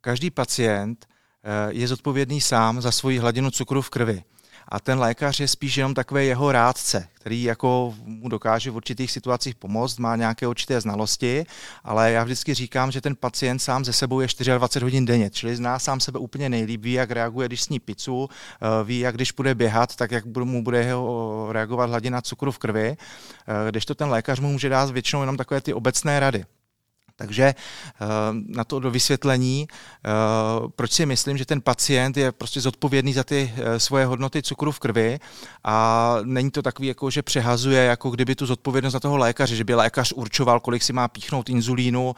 Každý 0.00 0.30
pacient 0.30 1.06
je 1.68 1.88
zodpovědný 1.88 2.40
sám 2.40 2.80
za 2.80 2.92
svoji 2.92 3.18
hladinu 3.18 3.50
cukru 3.50 3.82
v 3.82 3.90
krvi 3.90 4.22
a 4.70 4.80
ten 4.80 4.98
lékař 4.98 5.40
je 5.40 5.48
spíš 5.48 5.76
jenom 5.76 5.94
takový 5.94 6.26
jeho 6.26 6.52
rádce, 6.52 7.08
který 7.12 7.42
jako 7.42 7.94
mu 8.04 8.28
dokáže 8.28 8.70
v 8.70 8.76
určitých 8.76 9.10
situacích 9.10 9.54
pomoct, 9.54 9.98
má 9.98 10.16
nějaké 10.16 10.46
určité 10.46 10.80
znalosti, 10.80 11.46
ale 11.84 12.12
já 12.12 12.24
vždycky 12.24 12.54
říkám, 12.54 12.90
že 12.90 13.00
ten 13.00 13.16
pacient 13.16 13.58
sám 13.58 13.84
ze 13.84 13.92
sebou 13.92 14.20
je 14.20 14.26
24 14.26 14.84
hodin 14.84 15.04
denně, 15.04 15.30
čili 15.30 15.56
zná 15.56 15.78
sám 15.78 16.00
sebe 16.00 16.18
úplně 16.18 16.48
nejlíp, 16.48 16.82
ví, 16.82 16.92
jak 16.92 17.10
reaguje, 17.10 17.48
když 17.48 17.62
sní 17.62 17.78
pizzu, 17.78 18.28
eh, 18.30 18.84
ví, 18.84 18.98
jak 18.98 19.14
když 19.14 19.32
bude 19.32 19.54
běhat, 19.54 19.96
tak 19.96 20.10
jak 20.10 20.24
mu 20.26 20.62
bude 20.62 20.84
jeho 20.84 21.48
reagovat 21.52 21.90
hladina 21.90 22.22
cukru 22.22 22.52
v 22.52 22.58
krvi, 22.58 22.96
eh, 22.96 23.70
když 23.70 23.86
to 23.86 23.94
ten 23.94 24.08
lékař 24.08 24.40
mu 24.40 24.52
může 24.52 24.68
dát 24.68 24.90
většinou 24.90 25.22
jenom 25.22 25.36
takové 25.36 25.60
ty 25.60 25.74
obecné 25.74 26.20
rady. 26.20 26.44
Takže 27.20 27.44
eh, 27.44 27.54
na 28.46 28.64
to 28.64 28.80
do 28.80 28.90
vysvětlení, 28.90 29.68
eh, 29.68 30.10
proč 30.76 30.92
si 30.92 31.06
myslím, 31.06 31.38
že 31.38 31.44
ten 31.44 31.60
pacient 31.60 32.16
je 32.16 32.32
prostě 32.32 32.60
zodpovědný 32.60 33.12
za 33.12 33.24
ty 33.24 33.52
eh, 33.56 33.80
svoje 33.80 34.06
hodnoty 34.06 34.42
cukru 34.42 34.72
v 34.72 34.78
krvi 34.78 35.18
a 35.64 36.16
není 36.22 36.50
to 36.50 36.62
takový, 36.62 36.88
jako 36.88 37.10
že 37.10 37.22
přehazuje, 37.22 37.84
jako 37.84 38.10
kdyby 38.10 38.34
tu 38.34 38.46
zodpovědnost 38.46 38.92
za 38.92 39.00
toho 39.00 39.16
lékaře, 39.16 39.56
že 39.56 39.64
by 39.64 39.74
lékař 39.74 40.12
určoval, 40.12 40.60
kolik 40.60 40.82
si 40.82 40.92
má 40.92 41.08
píchnout 41.08 41.48
inzulínu, 41.48 42.14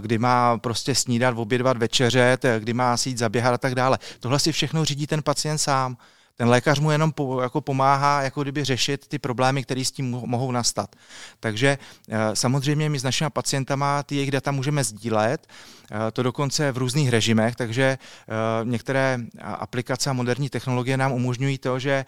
kdy 0.00 0.18
má 0.18 0.58
prostě 0.58 0.94
snídat, 0.94 1.38
obědvat, 1.38 1.76
večeřet, 1.76 2.44
kdy 2.58 2.72
má 2.74 2.96
si 2.96 3.08
jít 3.08 3.18
zaběhat 3.18 3.54
a 3.54 3.58
tak 3.58 3.74
dále. 3.74 3.98
Tohle 4.20 4.38
si 4.38 4.52
všechno 4.52 4.84
řídí 4.84 5.06
ten 5.06 5.22
pacient 5.22 5.58
sám 5.58 5.96
ten 6.36 6.48
lékař 6.48 6.78
mu 6.78 6.90
jenom 6.90 7.12
po, 7.12 7.42
jako 7.42 7.60
pomáhá 7.60 8.22
jako 8.22 8.42
kdyby 8.42 8.64
řešit 8.64 9.08
ty 9.08 9.18
problémy, 9.18 9.62
které 9.62 9.84
s 9.84 9.90
tím 9.90 10.10
mohou 10.10 10.52
nastat. 10.52 10.96
Takže 11.40 11.78
eh, 12.08 12.16
samozřejmě 12.34 12.90
my 12.90 12.98
s 12.98 13.02
našimi 13.02 13.30
pacientama 13.30 14.02
ty 14.02 14.14
jejich 14.14 14.30
data 14.30 14.50
můžeme 14.52 14.84
sdílet, 14.84 15.46
eh, 15.90 16.10
to 16.10 16.22
dokonce 16.22 16.72
v 16.72 16.78
různých 16.78 17.08
režimech, 17.08 17.56
takže 17.56 17.82
eh, 17.82 18.34
některé 18.64 19.18
aplikace 19.40 20.10
a 20.10 20.12
moderní 20.12 20.48
technologie 20.48 20.96
nám 20.96 21.12
umožňují 21.12 21.58
to, 21.58 21.78
že 21.78 22.04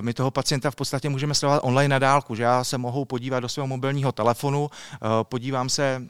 my 0.00 0.14
toho 0.14 0.30
pacienta 0.30 0.70
v 0.70 0.76
podstatě 0.76 1.08
můžeme 1.08 1.34
sledovat 1.34 1.60
online 1.64 1.88
na 1.88 1.98
dálku, 1.98 2.34
že 2.34 2.42
já 2.42 2.64
se 2.64 2.78
mohu 2.78 3.04
podívat 3.04 3.40
do 3.40 3.48
svého 3.48 3.66
mobilního 3.66 4.12
telefonu, 4.12 4.70
podívám 5.22 5.68
se 5.68 6.08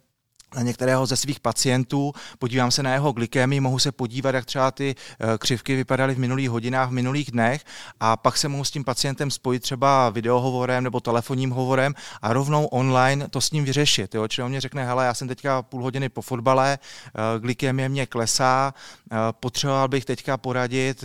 na 0.57 0.63
některého 0.63 1.07
ze 1.07 1.17
svých 1.17 1.41
pacientů, 1.41 2.13
podívám 2.39 2.71
se 2.71 2.83
na 2.83 2.93
jeho 2.93 3.13
glykémii, 3.13 3.61
mohu 3.61 3.79
se 3.79 3.93
podívat, 3.93 4.35
jak 4.35 4.45
třeba 4.45 4.71
ty 4.71 4.95
eh, 5.21 5.39
křivky 5.39 5.77
vypadaly 5.77 6.15
v 6.15 6.19
minulých 6.19 6.51
hodinách, 6.51 6.89
v 6.89 6.93
minulých 6.93 7.31
dnech 7.31 7.65
a 8.01 8.17
pak 8.17 8.37
se 8.37 8.49
mohu 8.49 8.65
s 8.65 8.71
tím 8.71 8.85
pacientem 8.85 9.31
spojit 9.31 9.63
třeba 9.63 10.11
videohovorem 10.11 10.85
nebo 10.85 11.01
telefonním 11.01 11.51
hovorem 11.51 11.95
a 12.23 12.33
rovnou 12.33 12.67
online 12.67 13.29
to 13.29 13.41
s 13.41 13.51
ním 13.51 13.65
vyřešit. 13.65 14.15
Jo? 14.15 14.29
Čili 14.29 14.45
on 14.45 14.51
mě 14.51 14.61
řekne, 14.61 14.85
hele, 14.85 15.07
já 15.07 15.15
jsem 15.15 15.29
teďka 15.29 15.63
půl 15.63 15.83
hodiny 15.83 16.09
po 16.09 16.23
fotbale, 16.23 16.79
eh, 16.79 17.41
glykémie 17.41 17.89
mě 17.89 18.07
klesá, 18.07 18.75
eh, 19.13 19.17
potřeboval 19.41 19.89
bych 19.89 20.05
teďka 20.05 20.37
poradit, 20.37 21.05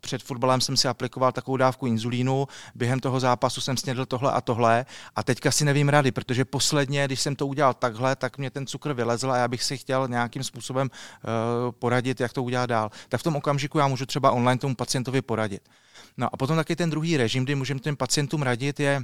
před 0.00 0.22
fotbalem 0.22 0.60
jsem 0.60 0.76
si 0.76 0.88
aplikoval 0.88 1.32
takovou 1.32 1.56
dávku 1.56 1.86
inzulínu, 1.86 2.48
během 2.74 3.00
toho 3.00 3.20
zápasu 3.20 3.60
jsem 3.60 3.76
snědl 3.76 4.06
tohle 4.06 4.32
a 4.32 4.40
tohle 4.40 4.86
a 5.16 5.22
teďka 5.22 5.50
si 5.50 5.64
nevím 5.64 5.88
rady, 5.88 6.12
protože 6.12 6.44
posledně, 6.44 7.04
když 7.04 7.20
jsem 7.20 7.36
to 7.36 7.46
udělal 7.46 7.74
takhle, 7.74 8.16
tak 8.16 8.38
mě 8.38 8.50
ten 8.50 8.66
vylezl 8.84 9.32
a 9.32 9.36
já 9.36 9.48
bych 9.48 9.62
si 9.62 9.78
chtěl 9.78 10.08
nějakým 10.08 10.44
způsobem 10.44 10.90
uh, 10.90 11.30
poradit, 11.78 12.20
jak 12.20 12.32
to 12.32 12.42
udělat 12.42 12.66
dál. 12.66 12.90
Tak 13.08 13.20
v 13.20 13.24
tom 13.24 13.36
okamžiku 13.36 13.78
já 13.78 13.88
můžu 13.88 14.06
třeba 14.06 14.30
online 14.30 14.58
tomu 14.58 14.74
pacientovi 14.74 15.22
poradit. 15.22 15.68
No 16.16 16.28
a 16.32 16.36
potom 16.36 16.56
taky 16.56 16.76
ten 16.76 16.90
druhý 16.90 17.16
režim, 17.16 17.44
kdy 17.44 17.54
můžeme 17.54 17.80
těm 17.80 17.96
pacientům 17.96 18.42
radit, 18.42 18.80
je 18.80 19.02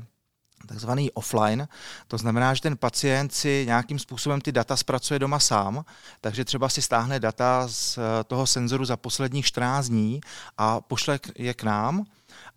takzvaný 0.67 1.13
offline. 1.13 1.69
To 2.09 2.19
znamená, 2.19 2.55
že 2.55 2.61
ten 2.61 2.77
pacient 2.77 3.35
si 3.35 3.65
nějakým 3.67 3.99
způsobem 3.99 4.41
ty 4.41 4.53
data 4.53 4.77
zpracuje 4.77 5.19
doma 5.19 5.39
sám, 5.39 5.85
takže 6.21 6.45
třeba 6.45 6.69
si 6.69 6.83
stáhne 6.83 7.21
data 7.21 7.69
z 7.69 7.99
eh, 7.99 8.25
toho 8.25 8.47
senzoru 8.47 8.85
za 8.85 8.97
posledních 8.97 9.47
14 9.47 9.89
dní 9.89 10.21
a 10.59 10.81
pošle 10.81 11.21
je 11.37 11.55
k 11.55 11.63
nám 11.63 12.05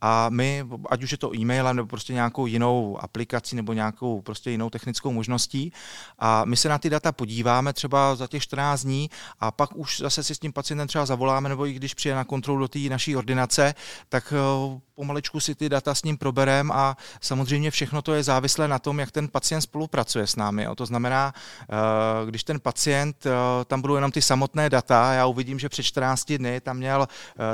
a 0.01 0.29
my, 0.29 0.65
ať 0.89 1.03
už 1.03 1.11
je 1.11 1.17
to 1.17 1.35
e-mailem 1.35 1.75
nebo 1.75 1.87
prostě 1.87 2.13
nějakou 2.13 2.45
jinou 2.45 2.97
aplikací 3.01 3.55
nebo 3.55 3.73
nějakou 3.73 4.21
prostě 4.21 4.51
jinou 4.51 4.69
technickou 4.69 5.11
možností, 5.11 5.73
a 6.19 6.45
my 6.45 6.57
se 6.57 6.69
na 6.69 6.77
ty 6.77 6.89
data 6.89 7.11
podíváme 7.11 7.73
třeba 7.73 8.15
za 8.15 8.27
těch 8.27 8.43
14 8.43 8.83
dní 8.83 9.09
a 9.39 9.51
pak 9.51 9.75
už 9.75 9.99
zase 9.99 10.23
si 10.23 10.35
s 10.35 10.39
tím 10.39 10.53
pacientem 10.53 10.87
třeba 10.87 11.05
zavoláme, 11.05 11.49
nebo 11.49 11.65
i 11.65 11.73
když 11.73 11.93
přijde 11.93 12.15
na 12.15 12.23
kontrolu 12.23 12.59
do 12.59 12.67
té 12.67 12.79
naší 12.79 13.15
ordinace, 13.15 13.75
tak 14.09 14.33
eh, 14.33 14.79
pomalečku 14.95 15.39
si 15.39 15.55
ty 15.55 15.69
data 15.69 15.95
s 15.95 16.03
ním 16.03 16.17
proberem 16.17 16.71
a 16.71 16.97
samozřejmě 17.21 17.71
všechno 17.71 18.01
to 18.01 18.13
je 18.13 18.23
závislé 18.23 18.67
na 18.67 18.79
tom, 18.79 18.99
jak 18.99 19.11
ten 19.11 19.27
pacient 19.27 19.61
spolupracuje 19.61 20.27
s 20.27 20.35
námi. 20.35 20.67
To 20.75 20.85
znamená, 20.85 21.33
eh, 21.61 22.25
když 22.25 22.43
ten 22.43 22.59
pacient, 22.59 23.25
eh, 23.25 23.31
tam 23.65 23.81
budou 23.81 23.95
jenom 23.95 24.11
ty 24.11 24.21
samotné 24.21 24.69
data, 24.69 25.13
já 25.13 25.25
uvidím, 25.25 25.59
že 25.59 25.69
před 25.69 25.83
14 25.83 26.37
dny 26.37 26.61
tam 26.61 26.77
měl 26.77 27.07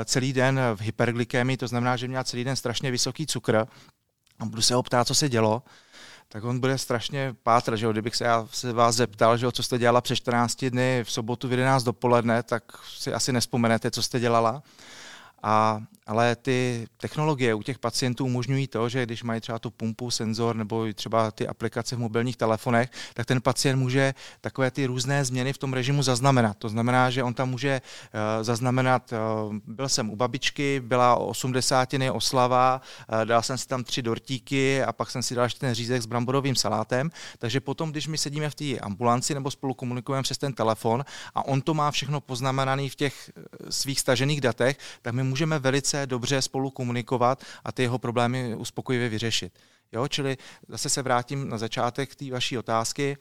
celý 0.04 0.32
den 0.32 0.60
v 0.74 0.80
hyperglykemii, 0.80 1.56
to 1.56 1.68
znamená, 1.68 1.96
že 1.96 2.08
měl 2.08 2.24
celý 2.24 2.35
den 2.44 2.56
strašně 2.56 2.90
vysoký 2.90 3.26
cukr 3.26 3.56
a 4.38 4.44
budu 4.44 4.62
se 4.62 4.74
ho 4.74 4.82
ptát, 4.82 5.06
co 5.06 5.14
se 5.14 5.28
dělo, 5.28 5.62
tak 6.28 6.44
on 6.44 6.60
bude 6.60 6.78
strašně 6.78 7.34
pátr, 7.42 7.76
že 7.76 7.86
jo? 7.86 7.92
kdybych 7.92 8.16
se 8.16 8.24
já 8.24 8.48
se 8.50 8.72
vás 8.72 8.94
zeptal, 8.94 9.36
že 9.36 9.46
jo, 9.46 9.52
co 9.52 9.62
jste 9.62 9.78
dělala 9.78 10.00
před 10.00 10.16
14 10.16 10.64
dny 10.64 11.00
v 11.04 11.12
sobotu 11.12 11.48
v 11.48 11.50
11 11.50 11.82
dopoledne, 11.82 12.42
tak 12.42 12.62
si 12.98 13.12
asi 13.12 13.32
nespomenete, 13.32 13.90
co 13.90 14.02
jste 14.02 14.20
dělala. 14.20 14.62
A, 15.42 15.80
ale 16.06 16.36
ty 16.36 16.86
technologie 16.96 17.54
u 17.54 17.62
těch 17.62 17.78
pacientů 17.78 18.24
umožňují 18.24 18.66
to, 18.66 18.88
že 18.88 19.02
když 19.02 19.22
mají 19.22 19.40
třeba 19.40 19.58
tu 19.58 19.70
pumpu, 19.70 20.10
senzor 20.10 20.56
nebo 20.56 20.86
třeba 20.94 21.30
ty 21.30 21.48
aplikace 21.48 21.96
v 21.96 21.98
mobilních 21.98 22.36
telefonech, 22.36 22.90
tak 23.14 23.26
ten 23.26 23.40
pacient 23.40 23.78
může 23.78 24.14
takové 24.40 24.70
ty 24.70 24.86
různé 24.86 25.24
změny 25.24 25.52
v 25.52 25.58
tom 25.58 25.72
režimu 25.72 26.02
zaznamenat. 26.02 26.56
To 26.58 26.68
znamená, 26.68 27.10
že 27.10 27.22
on 27.22 27.34
tam 27.34 27.50
může 27.50 27.80
uh, 27.80 28.44
zaznamenat, 28.44 29.12
uh, 29.12 29.54
byl 29.66 29.88
jsem 29.88 30.10
u 30.10 30.16
babičky, 30.16 30.80
byla 30.84 31.16
o 31.16 31.26
80. 31.26 31.88
oslava, 32.12 32.80
uh, 33.12 33.24
dal 33.24 33.42
jsem 33.42 33.58
si 33.58 33.68
tam 33.68 33.84
tři 33.84 34.02
dortíky 34.02 34.82
a 34.82 34.92
pak 34.92 35.10
jsem 35.10 35.22
si 35.22 35.34
dal 35.34 35.44
ještě 35.44 35.60
ten 35.60 35.74
řízek 35.74 36.02
s 36.02 36.06
bramborovým 36.06 36.56
salátem. 36.56 37.10
Takže 37.38 37.60
potom, 37.60 37.90
když 37.90 38.06
my 38.06 38.18
sedíme 38.18 38.50
v 38.50 38.54
té 38.54 38.78
ambulanci 38.78 39.34
nebo 39.34 39.50
spolu 39.50 39.74
komunikujeme 39.74 40.22
přes 40.22 40.38
ten 40.38 40.52
telefon 40.52 41.04
a 41.34 41.46
on 41.46 41.60
to 41.60 41.74
má 41.74 41.90
všechno 41.90 42.20
poznamenané 42.20 42.88
v 42.88 42.94
těch 42.94 43.30
svých 43.70 44.00
stažených 44.00 44.40
datech, 44.40 44.78
tak 45.02 45.14
my 45.14 45.22
můžeme 45.26 45.58
velice 45.58 46.06
dobře 46.06 46.42
spolu 46.42 46.70
komunikovat 46.70 47.44
a 47.64 47.72
ty 47.72 47.82
jeho 47.82 47.98
problémy 47.98 48.54
uspokojivě 48.54 49.08
vyřešit. 49.08 49.52
Jo, 49.92 50.08
čili 50.08 50.36
zase 50.68 50.88
se 50.88 51.02
vrátím 51.02 51.48
na 51.48 51.58
začátek 51.58 52.14
té 52.14 52.30
vaší 52.30 52.58
otázky. 52.58 53.16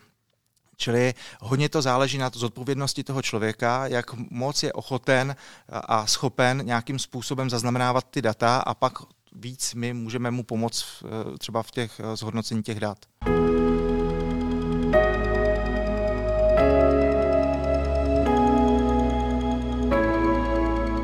Čili 0.78 1.14
hodně 1.42 1.70
to 1.70 1.82
záleží 1.82 2.18
na 2.18 2.30
to 2.30 2.40
zodpovědnosti 2.40 3.04
toho 3.04 3.22
člověka, 3.22 3.88
jak 3.88 4.14
moc 4.14 4.64
je 4.64 4.74
ochoten 4.74 5.36
a 5.70 6.08
schopen 6.08 6.62
nějakým 6.66 7.00
způsobem 7.00 7.50
zaznamenávat 7.50 8.06
ty 8.10 8.22
data 8.22 8.58
a 8.58 8.74
pak 8.74 8.94
víc 9.36 9.74
my 9.74 9.94
můžeme 9.94 10.32
mu 10.32 10.44
pomoct 10.44 10.86
eh, 11.04 11.38
třeba 11.38 11.64
v 11.64 11.72
těch 11.72 12.00
eh, 12.00 12.16
zhodnocení 12.16 12.64
těch 12.64 12.80
dat. 12.80 12.98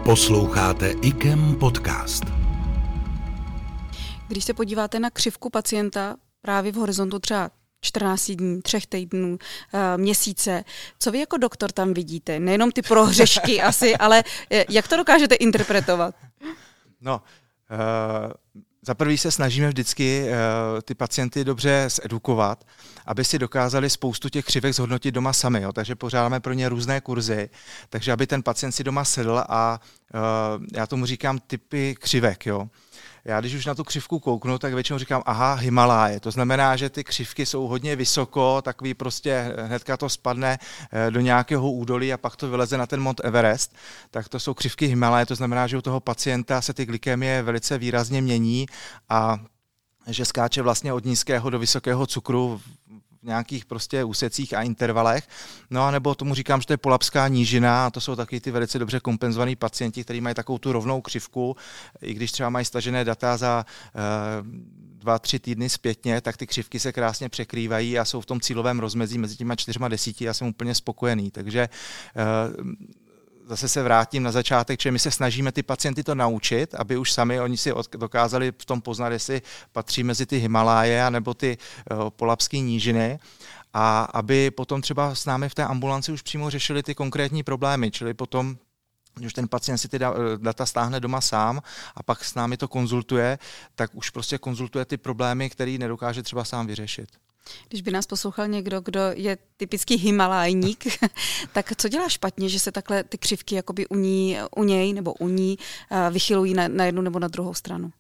Posloucháte 0.06 0.92
IKEM 1.02 1.56
podcast. 1.56 2.24
Když 4.28 4.44
se 4.44 4.54
podíváte 4.54 5.00
na 5.00 5.10
křivku 5.10 5.50
pacienta 5.50 6.16
právě 6.42 6.72
v 6.72 6.76
horizontu 6.76 7.20
třeba 7.20 7.52
14 7.82 8.32
dní, 8.32 8.62
třech 8.62 8.88
týdnů, 8.88 9.38
eh, 9.74 9.98
měsíce. 9.98 10.64
Co 11.00 11.12
vy 11.12 11.20
jako 11.20 11.38
doktor 11.38 11.72
tam 11.72 11.94
vidíte? 11.94 12.40
Nejenom 12.40 12.72
ty 12.72 12.82
prohřešky 12.82 13.62
asi, 13.62 13.98
ale 13.98 14.24
eh, 14.52 14.66
jak 14.70 14.88
to 14.88 14.98
dokážete 14.98 15.36
interpretovat? 15.36 16.16
No, 17.02 17.22
uh, 17.72 18.62
za 18.86 18.94
prvý 18.94 19.18
se 19.18 19.32
snažíme 19.32 19.68
vždycky 19.68 20.24
uh, 20.24 20.82
ty 20.82 20.96
pacienty 20.96 21.44
dobře 21.44 21.88
zedukovat, 22.02 22.64
aby 23.06 23.26
si 23.26 23.40
dokázali 23.40 23.90
spoustu 23.90 24.30
těch 24.30 24.46
křivek 24.46 24.74
zhodnotit 24.74 25.12
doma 25.12 25.34
sami. 25.34 25.62
Jo. 25.62 25.74
Takže 25.74 25.96
pořádáme 25.96 26.40
pro 26.40 26.54
ně 26.54 26.70
různé 26.70 27.02
kurzy, 27.02 27.50
takže 27.90 28.12
aby 28.12 28.28
ten 28.28 28.44
pacient 28.44 28.72
si 28.72 28.84
doma 28.84 29.06
sedl 29.06 29.44
a 29.50 29.80
uh, 30.14 30.66
já 30.74 30.88
tomu 30.88 31.06
říkám 31.06 31.40
typy 31.40 31.96
křivek. 32.00 32.46
Jo 32.46 32.70
já 33.26 33.40
když 33.40 33.54
už 33.54 33.66
na 33.66 33.76
tu 33.76 33.84
křivku 33.84 34.20
kouknu, 34.20 34.58
tak 34.58 34.74
většinou 34.74 35.00
říkám, 35.00 35.24
aha, 35.26 35.54
Himaláje. 35.54 36.20
To 36.20 36.32
znamená, 36.32 36.76
že 36.76 36.90
ty 36.90 37.04
křivky 37.04 37.46
jsou 37.46 37.68
hodně 37.68 37.96
vysoko, 37.96 38.62
takový 38.62 38.94
prostě 38.94 39.56
hnedka 39.60 39.98
to 39.98 40.10
spadne 40.10 40.60
eh, 40.92 41.12
do 41.12 41.20
nějakého 41.20 41.72
údolí 41.72 42.14
a 42.14 42.18
pak 42.18 42.36
to 42.36 42.50
vyleze 42.50 42.78
na 42.78 42.88
ten 42.88 43.02
Mont 43.02 43.22
Everest. 43.24 43.76
Tak 44.12 44.30
to 44.30 44.40
jsou 44.40 44.54
křivky 44.54 44.86
Himaláje, 44.86 45.26
to 45.26 45.36
znamená, 45.36 45.68
že 45.68 45.78
u 45.78 45.82
toho 45.82 46.00
pacienta 46.00 46.62
se 46.62 46.74
ty 46.74 46.86
glykemie 46.86 47.42
velice 47.42 47.78
výrazně 47.78 48.22
mění 48.22 48.66
a 49.10 49.40
že 50.08 50.26
skáče 50.26 50.62
vlastně 50.62 50.94
od 50.94 51.06
nízkého 51.06 51.50
do 51.50 51.60
vysokého 51.60 52.08
cukru 52.08 52.62
v 53.24 53.28
nějakých 53.28 53.66
prostě 53.66 54.04
úsecích 54.04 54.54
a 54.54 54.62
intervalech. 54.62 55.28
No 55.70 55.84
a 55.84 55.92
nebo 55.92 56.16
tomu 56.16 56.36
říkám, 56.36 56.62
že 56.62 56.68
to 56.68 56.74
je 56.74 56.78
polapská 56.78 57.28
nížina 57.28 57.86
a 57.86 57.90
to 57.90 58.02
jsou 58.02 58.16
taky 58.16 58.42
ty 58.42 58.52
velice 58.52 58.80
dobře 58.80 59.00
kompenzovaní 59.00 59.56
pacienti, 59.56 60.04
kteří 60.04 60.22
mají 60.22 60.36
takovou 60.36 60.58
tu 60.58 60.72
rovnou 60.72 61.02
křivku, 61.02 61.56
i 62.02 62.14
když 62.14 62.32
třeba 62.32 62.50
mají 62.50 62.66
stažené 62.66 63.06
data 63.06 63.38
za 63.38 63.66
uh, 63.96 64.02
dva, 64.98 65.20
tři 65.20 65.40
týdny 65.40 65.70
zpětně, 65.70 66.22
tak 66.22 66.38
ty 66.38 66.48
křivky 66.48 66.80
se 66.80 66.92
krásně 66.92 67.30
překrývají 67.30 68.00
a 68.00 68.06
jsou 68.06 68.22
v 68.22 68.26
tom 68.26 68.40
cílovém 68.40 68.80
rozmezí 68.80 69.18
mezi 69.18 69.36
těma 69.36 69.56
čtyřma 69.56 69.88
desíti 69.88 70.30
a 70.30 70.34
jsem 70.34 70.48
úplně 70.48 70.76
spokojený. 70.76 71.32
Takže 71.32 71.70
uh, 72.60 72.74
zase 73.52 73.70
se 73.70 73.84
vrátím 73.84 74.24
na 74.24 74.32
začátek, 74.32 74.82
že 74.82 74.92
my 74.92 75.00
se 75.00 75.12
snažíme 75.12 75.52
ty 75.52 75.64
pacienty 75.64 76.04
to 76.04 76.16
naučit, 76.16 76.76
aby 76.76 76.98
už 76.98 77.12
sami 77.12 77.40
oni 77.40 77.58
si 77.58 77.72
dokázali 77.98 78.52
v 78.62 78.66
tom 78.66 78.82
poznat, 78.82 79.10
jestli 79.12 79.42
patří 79.72 80.04
mezi 80.04 80.26
ty 80.26 80.38
Himaláje 80.38 81.12
nebo 81.12 81.34
ty 81.34 81.58
uh, 81.58 82.10
polapské 82.10 82.60
nížiny 82.60 83.20
a 83.74 84.04
aby 84.04 84.52
potom 84.52 84.82
třeba 84.82 85.16
s 85.16 85.26
námi 85.26 85.50
v 85.50 85.56
té 85.56 85.66
ambulanci 85.66 86.12
už 86.12 86.22
přímo 86.22 86.50
řešili 86.50 86.84
ty 86.84 86.96
konkrétní 86.96 87.44
problémy, 87.44 87.92
čili 87.92 88.14
potom 88.14 88.58
když 89.16 89.34
ten 89.34 89.48
pacient 89.48 89.78
si 89.78 89.88
ty 89.88 90.00
data 90.38 90.66
stáhne 90.66 91.00
doma 91.00 91.22
sám 91.22 91.62
a 91.96 92.04
pak 92.04 92.24
s 92.24 92.36
námi 92.36 92.58
to 92.58 92.68
konzultuje, 92.68 93.40
tak 93.76 93.96
už 93.96 94.10
prostě 94.10 94.38
konzultuje 94.38 94.86
ty 94.86 94.98
problémy, 94.98 95.50
které 95.50 95.72
nedokáže 95.72 96.24
třeba 96.24 96.44
sám 96.44 96.68
vyřešit. 96.68 97.10
Když 97.70 97.82
by 97.82 97.92
nás 97.92 98.08
poslouchal 98.08 98.48
někdo, 98.48 98.82
kdo 98.82 99.00
je 99.14 99.38
typický 99.58 99.98
himalajník, 99.98 100.86
tak 101.54 101.74
co 101.78 101.90
dělá 101.90 102.10
špatně, 102.10 102.50
že 102.50 102.60
se 102.60 102.72
takhle 102.72 103.04
ty 103.04 103.18
křivky 103.18 103.56
jakoby 103.56 103.88
u, 103.88 103.96
ní, 103.96 104.38
u 104.56 104.64
něj 104.64 104.94
nebo 104.94 105.14
u 105.14 105.28
ní 105.28 105.58
eh, 105.92 106.12
vychylují 106.12 106.54
na, 106.54 106.68
na 106.68 106.86
jednu 106.86 107.02
nebo 107.02 107.20
na 107.20 107.28
druhou 107.28 107.54
stranu? 107.54 107.92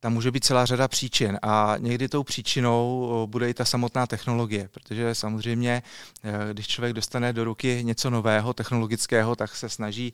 Tam 0.00 0.12
může 0.12 0.30
být 0.30 0.44
celá 0.44 0.66
řada 0.66 0.88
příčin 0.88 1.38
a 1.42 1.74
někdy 1.78 2.08
tou 2.08 2.22
příčinou 2.22 3.10
eh, 3.10 3.26
bude 3.26 3.50
i 3.50 3.54
ta 3.54 3.64
samotná 3.64 4.06
technologie, 4.06 4.68
protože 4.72 5.14
samozřejmě, 5.14 5.82
eh, 6.24 6.32
když 6.52 6.66
člověk 6.66 6.92
dostane 6.92 7.32
do 7.32 7.44
ruky 7.44 7.78
něco 7.82 8.10
nového, 8.10 8.54
technologického, 8.54 9.36
tak 9.36 9.56
se 9.56 9.68
snaží 9.68 10.12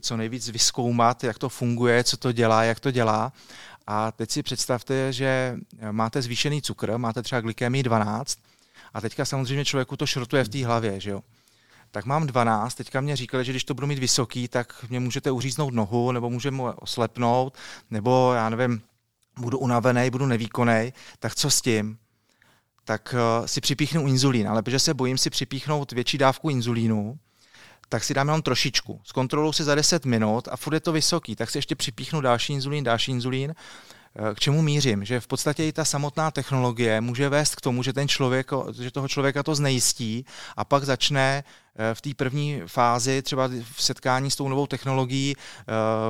co 0.00 0.16
nejvíc 0.16 0.48
vyskoumat, 0.48 1.24
jak 1.24 1.38
to 1.38 1.48
funguje, 1.48 2.04
co 2.04 2.16
to 2.16 2.32
dělá, 2.32 2.64
jak 2.64 2.80
to 2.80 2.90
dělá 2.90 3.32
a 3.86 4.12
teď 4.12 4.30
si 4.30 4.42
představte, 4.42 5.12
že 5.12 5.56
máte 5.90 6.22
zvýšený 6.22 6.62
cukr, 6.62 6.98
máte 6.98 7.22
třeba 7.22 7.40
glykemii 7.40 7.82
12 7.82 8.38
a 8.94 9.00
teďka 9.00 9.24
samozřejmě 9.24 9.64
člověku 9.64 9.96
to 9.96 10.06
šrotuje 10.06 10.44
v 10.44 10.48
té 10.48 10.66
hlavě, 10.66 11.00
že 11.00 11.10
jo. 11.10 11.22
Tak 11.90 12.04
mám 12.04 12.26
12, 12.26 12.74
teďka 12.74 13.00
mě 13.00 13.16
říkali, 13.16 13.44
že 13.44 13.52
když 13.52 13.64
to 13.64 13.74
budu 13.74 13.86
mít 13.86 13.98
vysoký, 13.98 14.48
tak 14.48 14.84
mě 14.88 15.00
můžete 15.00 15.30
uříznout 15.30 15.74
nohu, 15.74 16.12
nebo 16.12 16.30
můžeme 16.30 16.62
oslepnout, 16.62 17.56
nebo 17.90 18.32
já 18.34 18.48
nevím, 18.48 18.82
budu 19.38 19.58
unavený, 19.58 20.10
budu 20.10 20.26
nevýkonný, 20.26 20.92
tak 21.18 21.34
co 21.34 21.50
s 21.50 21.62
tím? 21.62 21.98
tak 22.84 23.14
si 23.46 23.60
připíchnu 23.60 24.06
inzulín, 24.06 24.48
ale 24.48 24.62
protože 24.62 24.78
se 24.78 24.94
bojím 24.94 25.18
si 25.18 25.30
připíchnout 25.30 25.92
větší 25.92 26.18
dávku 26.18 26.50
inzulínu, 26.50 27.18
tak 27.88 28.04
si 28.04 28.14
dám 28.14 28.28
jenom 28.28 28.42
trošičku. 28.42 29.00
Zkontroluji 29.04 29.52
si 29.52 29.64
za 29.64 29.74
10 29.74 30.04
minut 30.04 30.48
a 30.50 30.56
furt 30.56 30.74
je 30.74 30.80
to 30.80 30.92
vysoký, 30.92 31.36
tak 31.36 31.50
si 31.50 31.58
ještě 31.58 31.74
připíchnu 31.74 32.20
další 32.20 32.52
inzulín, 32.52 32.84
další 32.84 33.10
inzulín. 33.12 33.54
K 34.34 34.40
čemu 34.40 34.62
mířím? 34.62 35.04
Že 35.04 35.20
v 35.20 35.26
podstatě 35.26 35.66
i 35.66 35.72
ta 35.72 35.84
samotná 35.84 36.30
technologie 36.30 37.00
může 37.00 37.28
vést 37.28 37.54
k 37.54 37.60
tomu, 37.60 37.82
že 37.82 37.92
ten 37.92 38.08
člověk, 38.08 38.50
že 38.80 38.90
toho 38.90 39.08
člověka 39.08 39.42
to 39.42 39.54
znejistí 39.54 40.26
a 40.56 40.64
pak 40.64 40.84
začne 40.84 41.44
eh, 41.76 41.94
v 41.94 42.00
té 42.00 42.10
první 42.16 42.62
fázi, 42.66 43.22
třeba 43.22 43.50
v 43.72 43.82
setkání 43.82 44.30
s 44.30 44.36
tou 44.36 44.48
novou 44.48 44.66
technologií, 44.66 45.34
eh, 45.36 45.64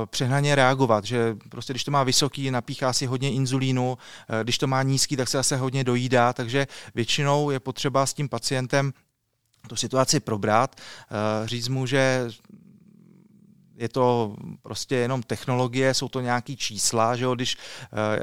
přehnaně 0.07 0.55
reagovat, 0.55 1.05
že 1.05 1.37
prostě 1.49 1.73
když 1.73 1.85
to 1.85 1.91
má 1.91 2.03
vysoký, 2.03 2.51
napíchá 2.51 2.93
si 2.93 3.07
hodně 3.07 3.33
inzulínu, 3.33 3.99
eh, 4.29 4.45
když 4.45 4.59
to 4.59 4.67
má 4.67 4.83
nízký, 4.83 5.17
tak 5.17 5.29
se 5.29 5.37
zase 5.37 5.57
hodně 5.57 5.85
dojídá, 5.85 6.33
takže 6.33 6.67
většinou 6.95 7.51
je 7.51 7.61
potřeba 7.61 8.07
s 8.07 8.15
tím 8.15 8.29
pacientem 8.29 8.93
tu 9.69 9.77
situaci 9.77 10.21
probrat, 10.21 10.77
eh, 10.77 11.49
říct 11.49 11.69
mu, 11.69 11.87
že 11.87 12.29
je 13.77 13.89
to 13.89 14.37
prostě 14.63 14.97
jenom 14.97 15.23
technologie, 15.23 15.95
jsou 15.95 16.09
to 16.09 16.21
nějaký 16.21 16.57
čísla, 16.57 17.17
že 17.17 17.25
jo, 17.25 17.35
když 17.35 17.57
eh, 17.57 18.19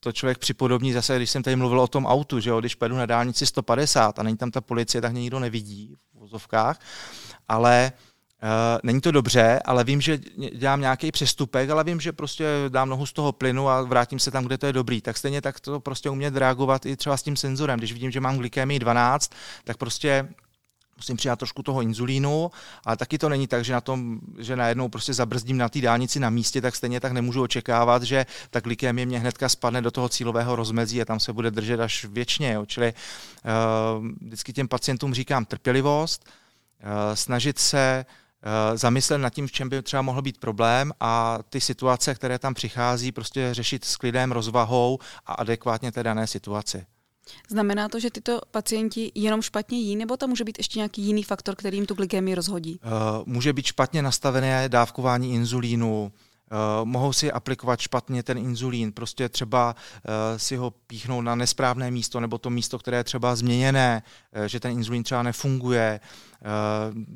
to 0.00 0.12
člověk 0.12 0.38
připodobní 0.38 0.92
zase, 0.92 1.16
když 1.16 1.30
jsem 1.30 1.42
tady 1.42 1.56
mluvil 1.56 1.80
o 1.80 1.88
tom 1.88 2.06
autu, 2.06 2.40
že 2.40 2.50
jo, 2.50 2.60
když 2.60 2.74
půjdu 2.74 2.96
na 2.96 3.06
dálnici 3.06 3.46
150 3.46 4.18
a 4.18 4.22
není 4.22 4.36
tam 4.36 4.50
ta 4.50 4.60
policie, 4.60 5.00
tak 5.00 5.12
mě 5.12 5.20
nikdo 5.20 5.38
nevidí 5.38 5.94
v 6.14 6.20
vozovkách, 6.20 6.80
ale 7.48 7.92
Uh, 8.42 8.78
není 8.82 9.00
to 9.00 9.10
dobře, 9.10 9.60
ale 9.64 9.84
vím, 9.84 10.00
že 10.00 10.18
dělám 10.54 10.80
nějaký 10.80 11.12
přestupek, 11.12 11.70
ale 11.70 11.84
vím, 11.84 12.00
že 12.00 12.12
prostě 12.12 12.44
dám 12.68 12.88
nohu 12.88 13.06
z 13.06 13.12
toho 13.12 13.32
plynu 13.32 13.68
a 13.68 13.82
vrátím 13.82 14.18
se 14.18 14.30
tam, 14.30 14.44
kde 14.44 14.58
to 14.58 14.66
je 14.66 14.72
dobrý. 14.72 15.00
Tak 15.00 15.16
stejně 15.16 15.42
tak 15.42 15.60
to 15.60 15.80
prostě 15.80 16.10
umět 16.10 16.36
reagovat 16.36 16.86
i 16.86 16.96
třeba 16.96 17.16
s 17.16 17.22
tím 17.22 17.36
senzorem. 17.36 17.78
Když 17.78 17.92
vidím, 17.92 18.10
že 18.10 18.20
mám 18.20 18.36
glykémii 18.36 18.78
12, 18.78 19.32
tak 19.64 19.76
prostě 19.76 20.28
musím 21.00 21.16
přidat 21.16 21.38
trošku 21.38 21.62
toho 21.62 21.82
inzulínu, 21.82 22.50
ale 22.84 22.96
taky 22.96 23.18
to 23.18 23.28
není 23.28 23.46
tak, 23.46 23.64
že 23.64 23.72
na 23.72 23.80
tom, 23.80 24.20
že 24.38 24.56
najednou 24.56 24.88
prostě 24.88 25.14
zabrzdím 25.14 25.56
na 25.56 25.68
té 25.68 25.80
dálnici 25.80 26.20
na 26.20 26.30
místě, 26.30 26.60
tak 26.60 26.76
stejně 26.76 27.00
tak 27.00 27.12
nemůžu 27.12 27.42
očekávat, 27.42 28.02
že 28.02 28.26
ta 28.50 28.60
glykemie 28.60 29.06
mě 29.06 29.18
hnedka 29.18 29.48
spadne 29.48 29.82
do 29.82 29.90
toho 29.90 30.08
cílového 30.08 30.56
rozmezí 30.56 31.02
a 31.02 31.04
tam 31.04 31.20
se 31.20 31.32
bude 31.32 31.50
držet 31.50 31.80
až 31.80 32.04
věčně. 32.04 32.52
Jo. 32.52 32.66
Čili 32.66 32.92
uh, 32.92 34.06
vždycky 34.20 34.52
těm 34.52 34.68
pacientům 34.68 35.14
říkám 35.14 35.44
trpělivost, 35.44 36.24
uh, 36.28 37.14
snažit 37.14 37.58
se 37.58 38.04
uh, 38.04 38.76
zamyslet 38.76 39.18
nad 39.18 39.30
tím, 39.30 39.46
v 39.46 39.52
čem 39.52 39.68
by 39.68 39.82
třeba 39.82 40.02
mohl 40.02 40.22
být 40.22 40.38
problém 40.38 40.92
a 41.00 41.38
ty 41.48 41.60
situace, 41.60 42.14
které 42.14 42.38
tam 42.38 42.54
přichází, 42.54 43.12
prostě 43.12 43.54
řešit 43.54 43.84
s 43.84 43.96
klidem, 43.96 44.32
rozvahou 44.32 44.98
a 45.26 45.32
adekvátně 45.32 45.92
té 45.92 46.02
dané 46.02 46.26
situaci. 46.26 46.86
Znamená 47.48 47.88
to, 47.88 48.00
že 48.00 48.10
tyto 48.10 48.40
pacienti 48.50 49.12
jenom 49.14 49.42
špatně 49.42 49.78
jí, 49.78 49.96
nebo 49.96 50.16
to 50.16 50.28
může 50.28 50.44
být 50.44 50.58
ještě 50.58 50.78
nějaký 50.78 51.02
jiný 51.02 51.22
faktor, 51.22 51.54
který 51.56 51.76
jim 51.76 51.86
tu 51.86 51.94
glykemii 51.94 52.34
rozhodí? 52.34 52.80
Uh, 52.84 52.90
může 53.26 53.52
být 53.52 53.66
špatně 53.66 54.02
nastavené 54.02 54.68
dávkování 54.68 55.34
inzulínu, 55.34 56.12
Uh, 56.52 56.84
mohou 56.84 57.12
si 57.12 57.32
aplikovat 57.32 57.80
špatně 57.80 58.22
ten 58.22 58.38
inzulín, 58.38 58.92
prostě 58.92 59.28
třeba 59.28 59.74
uh, 59.74 60.38
si 60.38 60.56
ho 60.56 60.70
píchnout 60.70 61.24
na 61.24 61.34
nesprávné 61.34 61.90
místo, 61.90 62.20
nebo 62.20 62.38
to 62.38 62.50
místo, 62.50 62.78
které 62.78 62.96
je 62.96 63.04
třeba 63.04 63.36
změněné, 63.36 64.02
uh, 64.36 64.44
že 64.44 64.60
ten 64.60 64.72
inzulín 64.72 65.02
třeba 65.02 65.22
nefunguje. 65.22 66.00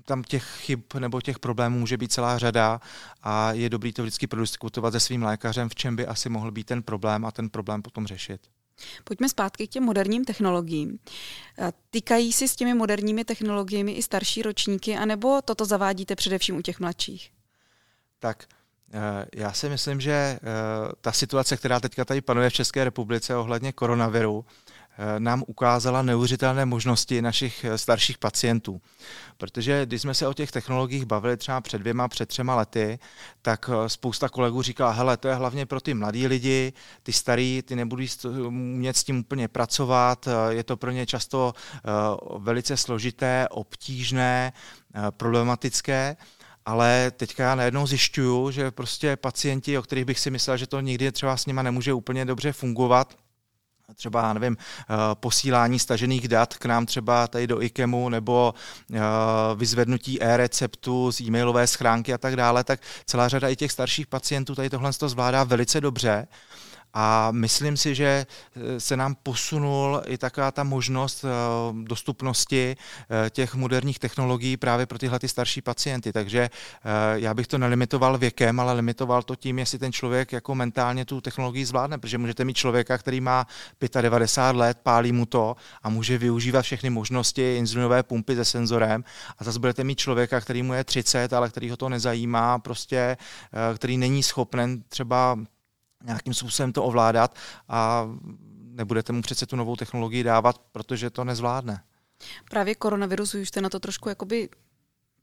Tam 0.05 0.23
těch 0.23 0.45
chyb 0.45 0.81
nebo 0.99 1.21
těch 1.21 1.39
problémů 1.39 1.79
může 1.79 1.97
být 1.97 2.13
celá 2.13 2.39
řada 2.39 2.81
a 3.23 3.53
je 3.53 3.71
dobrý 3.71 3.93
to 3.93 4.03
vždycky 4.03 4.27
prodiskutovat 4.27 4.93
se 4.93 5.01
svým 5.01 5.23
lékařem, 5.23 5.69
v 5.69 5.75
čem 5.75 5.97
by 5.97 6.07
asi 6.07 6.29
mohl 6.29 6.51
být 6.51 6.67
ten 6.67 6.83
problém 6.83 7.25
a 7.25 7.33
ten 7.33 7.51
problém 7.51 7.83
potom 7.83 8.07
řešit. 8.07 8.41
Pojďme 9.05 9.29
zpátky 9.29 9.67
k 9.67 9.71
těm 9.71 9.85
moderním 9.85 10.25
technologiím. 10.25 10.99
Týkají 11.91 12.33
si 12.33 12.49
s 12.49 12.57
těmi 12.57 12.75
moderními 12.75 13.25
technologiemi 13.25 13.93
i 13.93 14.03
starší 14.03 14.43
ročníky, 14.43 14.97
anebo 14.97 15.43
toto 15.45 15.65
zavádíte 15.65 16.17
především 16.17 16.57
u 16.57 16.63
těch 16.63 16.81
mladších? 16.81 17.31
Tak 18.19 18.45
eh, 18.93 19.27
já 19.35 19.53
si 19.53 19.69
myslím, 19.69 20.01
že 20.01 20.13
eh, 20.13 20.39
ta 21.01 21.13
situace, 21.13 21.57
která 21.57 21.81
teďka 21.81 22.05
tady 22.05 22.21
panuje 22.21 22.51
v 22.51 22.53
České 22.53 22.85
republice 22.85 23.37
ohledně 23.37 23.73
koronaviru, 23.73 24.45
nám 25.19 25.45
ukázala 25.47 26.03
neuvěřitelné 26.03 26.65
možnosti 26.65 27.23
našich 27.23 27.65
eh, 27.65 27.79
starších 27.79 28.19
pacientů. 28.19 28.81
Protože 29.37 29.87
když 29.87 30.03
jsme 30.03 30.15
se 30.15 30.27
o 30.27 30.35
těch 30.35 30.53
technologiích 30.53 31.05
bavili 31.05 31.37
třeba 31.37 31.61
před 31.61 31.79
dvěma, 31.79 32.09
před 32.09 32.29
třema 32.29 32.57
lety, 32.57 32.99
tak 33.43 33.71
eh, 33.73 33.89
spousta 33.89 34.29
kolegů 34.29 34.63
říkala, 34.63 34.91
hele, 34.91 35.17
to 35.17 35.29
je 35.29 35.35
hlavně 35.35 35.67
pro 35.67 35.81
ty 35.81 35.95
mladí 35.95 36.27
lidi, 36.27 36.73
ty 37.03 37.13
starý, 37.13 37.63
ty 37.63 37.77
nebudou 37.77 38.05
umět 38.47 38.97
s 38.97 39.05
tím 39.05 39.19
úplně 39.19 39.49
pracovat, 39.49 40.29
je 40.49 40.65
to 40.65 40.77
pro 40.77 40.91
ně 40.91 41.07
často 41.07 41.53
velice 42.39 42.77
složité, 42.77 43.49
obtížné, 43.51 44.53
problematické. 45.11 46.17
Ale 46.67 47.13
teďka 47.17 47.43
já 47.43 47.55
najednou 47.55 47.87
zjišťuju, 47.87 48.51
že 48.51 48.71
prostě 48.71 49.17
pacienti, 49.17 49.79
o 49.79 49.83
kterých 49.83 50.05
bych 50.05 50.21
si 50.21 50.31
myslel, 50.31 50.57
že 50.57 50.67
to 50.67 50.81
nikdy 50.81 51.13
třeba 51.13 51.37
s 51.37 51.47
nima 51.47 51.63
nemůže 51.63 51.93
úplně 51.93 52.25
dobře 52.25 52.53
fungovat, 52.53 53.15
třeba, 53.95 54.33
nevím, 54.33 54.57
eh, 54.61 54.95
posílání 55.15 55.79
stažených 55.79 56.29
dat 56.29 56.55
k 56.55 56.67
nám 56.67 56.87
třeba 56.87 57.29
tady 57.29 57.47
do 57.47 57.63
IKEMu 57.63 58.09
nebo 58.09 58.55
eh, 58.93 59.01
vyzvednutí 59.55 60.23
e-receptu 60.23 61.13
z 61.13 61.21
e-mailové 61.21 61.67
schránky 61.67 62.15
a 62.15 62.19
tak 62.19 62.37
dále, 62.37 62.65
tak 62.65 62.81
celá 63.07 63.29
řada 63.29 63.49
i 63.49 63.57
těch 63.57 63.73
starších 63.73 64.07
pacientů 64.07 64.55
tady 64.55 64.71
tohle 64.71 64.93
to 64.93 65.09
zvládá 65.09 65.45
velice 65.45 65.81
dobře. 65.81 66.27
A 66.95 67.31
myslím 67.31 67.77
si, 67.77 67.95
že 67.95 68.27
eh, 68.57 68.81
se 68.81 68.97
nám 68.97 69.15
posunul 69.23 70.03
i 70.07 70.19
taková 70.19 70.51
ta 70.51 70.65
možnost 70.65 71.25
eh, 71.25 71.29
dostupnosti 71.83 72.77
eh, 73.27 73.31
těch 73.31 73.55
moderních 73.55 73.99
technologií 73.99 74.57
právě 74.57 74.87
pro 74.87 74.99
tyhle 74.99 75.19
ty 75.19 75.29
starší 75.29 75.61
pacienty. 75.61 76.13
Takže 76.13 76.51
já 77.15 77.35
bych 77.35 77.47
to 77.47 77.59
nelimitoval 77.59 78.19
věkem, 78.19 78.61
ale 78.61 78.73
limitoval 78.73 79.23
to 79.23 79.37
tím, 79.37 79.59
jestli 79.59 79.79
ten 79.79 79.93
člověk 79.93 80.33
jako 80.33 80.55
mentálně 80.55 81.05
tu 81.05 81.21
technologii 81.21 81.65
zvládne, 81.65 81.99
protože 81.99 82.19
můžete 82.19 82.45
mít 82.45 82.57
člověka, 82.57 82.99
který 82.99 83.21
má 83.21 83.47
95 84.01 84.59
let, 84.59 84.79
pálí 84.83 85.13
mu 85.13 85.27
to 85.27 85.57
a 85.83 85.89
může 85.89 86.19
využívat 86.19 86.63
všechny 86.63 86.91
možnosti 86.91 87.57
inzulinové 87.57 88.03
pumpy 88.03 88.37
se 88.37 88.45
senzorem 88.45 89.05
a 89.39 89.45
zase 89.45 89.59
budete 89.59 89.85
mít 89.85 89.99
člověka, 89.99 90.41
který 90.41 90.63
mu 90.63 90.73
je 90.73 90.85
30, 90.85 91.33
ale 91.33 91.49
který 91.49 91.71
ho 91.71 91.77
to 91.77 91.89
nezajímá, 91.89 92.59
prostě, 92.59 93.17
který 93.75 93.99
není 93.99 94.23
schopen 94.23 94.83
třeba 94.89 95.37
nějakým 96.05 96.35
způsobem 96.35 96.73
to 96.73 96.85
ovládat 96.85 97.37
a 97.69 98.09
nebudete 98.75 99.13
mu 99.13 99.23
přece 99.23 99.47
tu 99.47 99.57
novou 99.57 99.77
technologii 99.77 100.23
dávat, 100.23 100.59
protože 100.73 101.11
to 101.11 101.25
nezvládne. 101.25 101.83
Právě 102.51 102.75
koronavirus, 102.75 103.35
už 103.35 103.49
jste 103.49 103.61
na 103.61 103.69
to 103.69 103.81
trošku 103.81 104.09
jakoby 104.09 104.49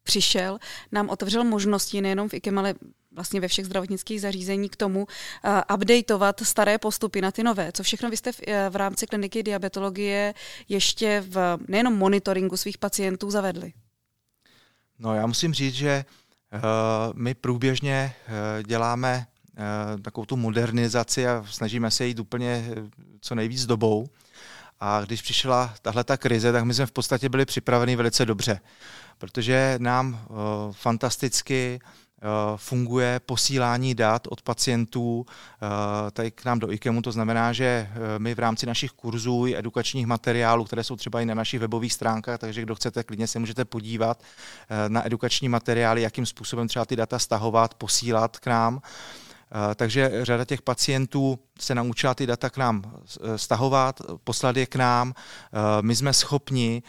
přišel, 0.03 0.59
nám 0.91 1.09
otevřel 1.09 1.43
možnosti 1.43 2.01
nejenom 2.01 2.29
v 2.29 2.33
IKEM, 2.33 2.59
ale 2.59 2.73
vlastně 3.11 3.41
ve 3.41 3.47
všech 3.47 3.65
zdravotnických 3.65 4.21
zařízení 4.21 4.69
k 4.69 4.75
tomu 4.75 4.99
uh, 4.99 5.75
updateovat 5.75 6.41
staré 6.41 6.77
postupy 6.77 7.21
na 7.21 7.31
ty 7.31 7.43
nové. 7.43 7.71
Co 7.71 7.83
všechno 7.83 8.09
vy 8.09 8.17
jste 8.17 8.31
v, 8.31 8.39
uh, 8.47 8.53
v 8.69 8.75
rámci 8.75 9.07
kliniky 9.07 9.43
diabetologie 9.43 10.33
ještě 10.69 11.23
v 11.27 11.57
nejenom 11.67 11.97
monitoringu 11.97 12.57
svých 12.57 12.77
pacientů 12.77 13.31
zavedli? 13.31 13.73
No 14.99 15.15
já 15.15 15.27
musím 15.27 15.53
říct, 15.53 15.75
že 15.75 16.05
uh, 16.53 16.59
my 17.13 17.33
průběžně 17.33 18.13
uh, 18.27 18.63
děláme 18.63 19.27
takovou 20.01 20.25
tu 20.25 20.37
modernizaci 20.37 21.27
a 21.27 21.45
snažíme 21.49 21.91
se 21.91 22.05
jít 22.05 22.19
úplně 22.19 22.65
eh, 22.71 22.89
co 23.21 23.35
nejvíc 23.35 23.65
dobou. 23.65 24.09
A 24.79 25.01
když 25.05 25.21
přišla 25.21 25.73
tahle 25.81 26.03
ta 26.03 26.17
krize, 26.17 26.51
tak 26.51 26.63
my 26.63 26.73
jsme 26.73 26.85
v 26.85 26.91
podstatě 26.91 27.29
byli 27.29 27.45
připraveni 27.45 27.95
velice 27.95 28.25
dobře, 28.25 28.59
protože 29.17 29.75
nám 29.77 30.13
uh, 30.29 30.37
fantasticky 30.71 31.79
funguje 32.55 33.19
posílání 33.25 33.95
dat 33.95 34.27
od 34.27 34.41
pacientů 34.41 35.25
tady 36.13 36.31
k 36.31 36.45
nám 36.45 36.59
do 36.59 36.71
IKEMu. 36.71 37.01
To 37.01 37.11
znamená, 37.11 37.53
že 37.53 37.89
my 38.17 38.35
v 38.35 38.39
rámci 38.39 38.65
našich 38.65 38.91
kurzů 38.91 39.47
i 39.47 39.57
edukačních 39.57 40.05
materiálů, 40.05 40.63
které 40.63 40.83
jsou 40.83 40.95
třeba 40.95 41.21
i 41.21 41.25
na 41.25 41.33
našich 41.33 41.59
webových 41.59 41.93
stránkách, 41.93 42.39
takže 42.39 42.61
kdo 42.61 42.75
chcete, 42.75 43.03
klidně 43.03 43.27
se 43.27 43.39
můžete 43.39 43.65
podívat 43.65 44.23
na 44.87 45.05
edukační 45.05 45.49
materiály, 45.49 46.01
jakým 46.01 46.25
způsobem 46.25 46.67
třeba 46.67 46.85
ty 46.85 46.95
data 46.95 47.19
stahovat, 47.19 47.73
posílat 47.73 48.39
k 48.39 48.47
nám. 48.47 48.81
Eh, 49.53 49.75
takže 49.75 50.11
řada 50.21 50.45
těch 50.45 50.61
pacientů 50.61 51.39
se 51.59 51.75
naučila 51.75 52.13
ty 52.13 52.27
data 52.27 52.49
k 52.49 52.57
nám 52.57 52.83
eh, 52.85 53.37
stahovat, 53.37 54.01
poslat 54.23 54.57
je 54.57 54.65
k 54.65 54.75
nám. 54.75 55.13
Eh, 55.13 55.57
my 55.81 55.95
jsme 55.95 56.13
schopni 56.13 56.83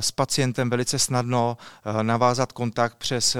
s 0.00 0.10
pacientem 0.10 0.70
velice 0.70 0.98
snadno 0.98 1.56
navázat 2.02 2.52
kontakt 2.52 2.96
přes 2.96 3.36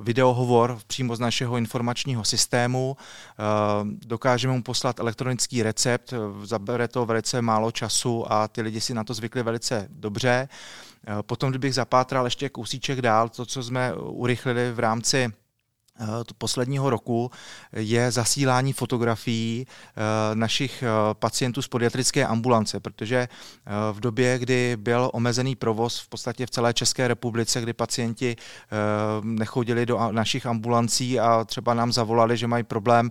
videohovor 0.00 0.78
přímo 0.86 1.16
z 1.16 1.20
našeho 1.20 1.56
informačního 1.56 2.24
systému. 2.24 2.96
Dokážeme 3.84 4.54
mu 4.54 4.62
poslat 4.62 5.00
elektronický 5.00 5.62
recept, 5.62 6.14
zabere 6.44 6.88
to 6.88 7.06
velice 7.06 7.42
málo 7.42 7.70
času 7.70 8.32
a 8.32 8.48
ty 8.48 8.62
lidi 8.62 8.80
si 8.80 8.94
na 8.94 9.04
to 9.04 9.14
zvykli 9.14 9.42
velice 9.42 9.86
dobře. 9.90 10.48
Potom, 11.22 11.50
kdybych 11.50 11.74
zapátral 11.74 12.24
ještě 12.24 12.48
kousíček 12.48 13.02
dál, 13.02 13.28
to, 13.28 13.46
co 13.46 13.62
jsme 13.62 13.94
urychlili 13.94 14.72
v 14.72 14.78
rámci 14.78 15.32
posledního 16.38 16.90
roku 16.90 17.30
je 17.72 18.10
zasílání 18.10 18.72
fotografií 18.72 19.66
našich 20.34 20.84
pacientů 21.12 21.62
z 21.62 21.68
podiatrické 21.68 22.26
ambulance, 22.26 22.80
protože 22.80 23.28
v 23.92 24.00
době, 24.00 24.38
kdy 24.38 24.76
byl 24.76 25.10
omezený 25.12 25.56
provoz 25.56 25.98
v 25.98 26.08
podstatě 26.08 26.46
v 26.46 26.50
celé 26.50 26.74
České 26.74 27.08
republice, 27.08 27.60
kdy 27.60 27.72
pacienti 27.72 28.36
nechodili 29.22 29.86
do 29.86 30.12
našich 30.12 30.46
ambulancí 30.46 31.20
a 31.20 31.44
třeba 31.44 31.74
nám 31.74 31.92
zavolali, 31.92 32.36
že 32.36 32.46
mají 32.46 32.64
problém 32.64 33.10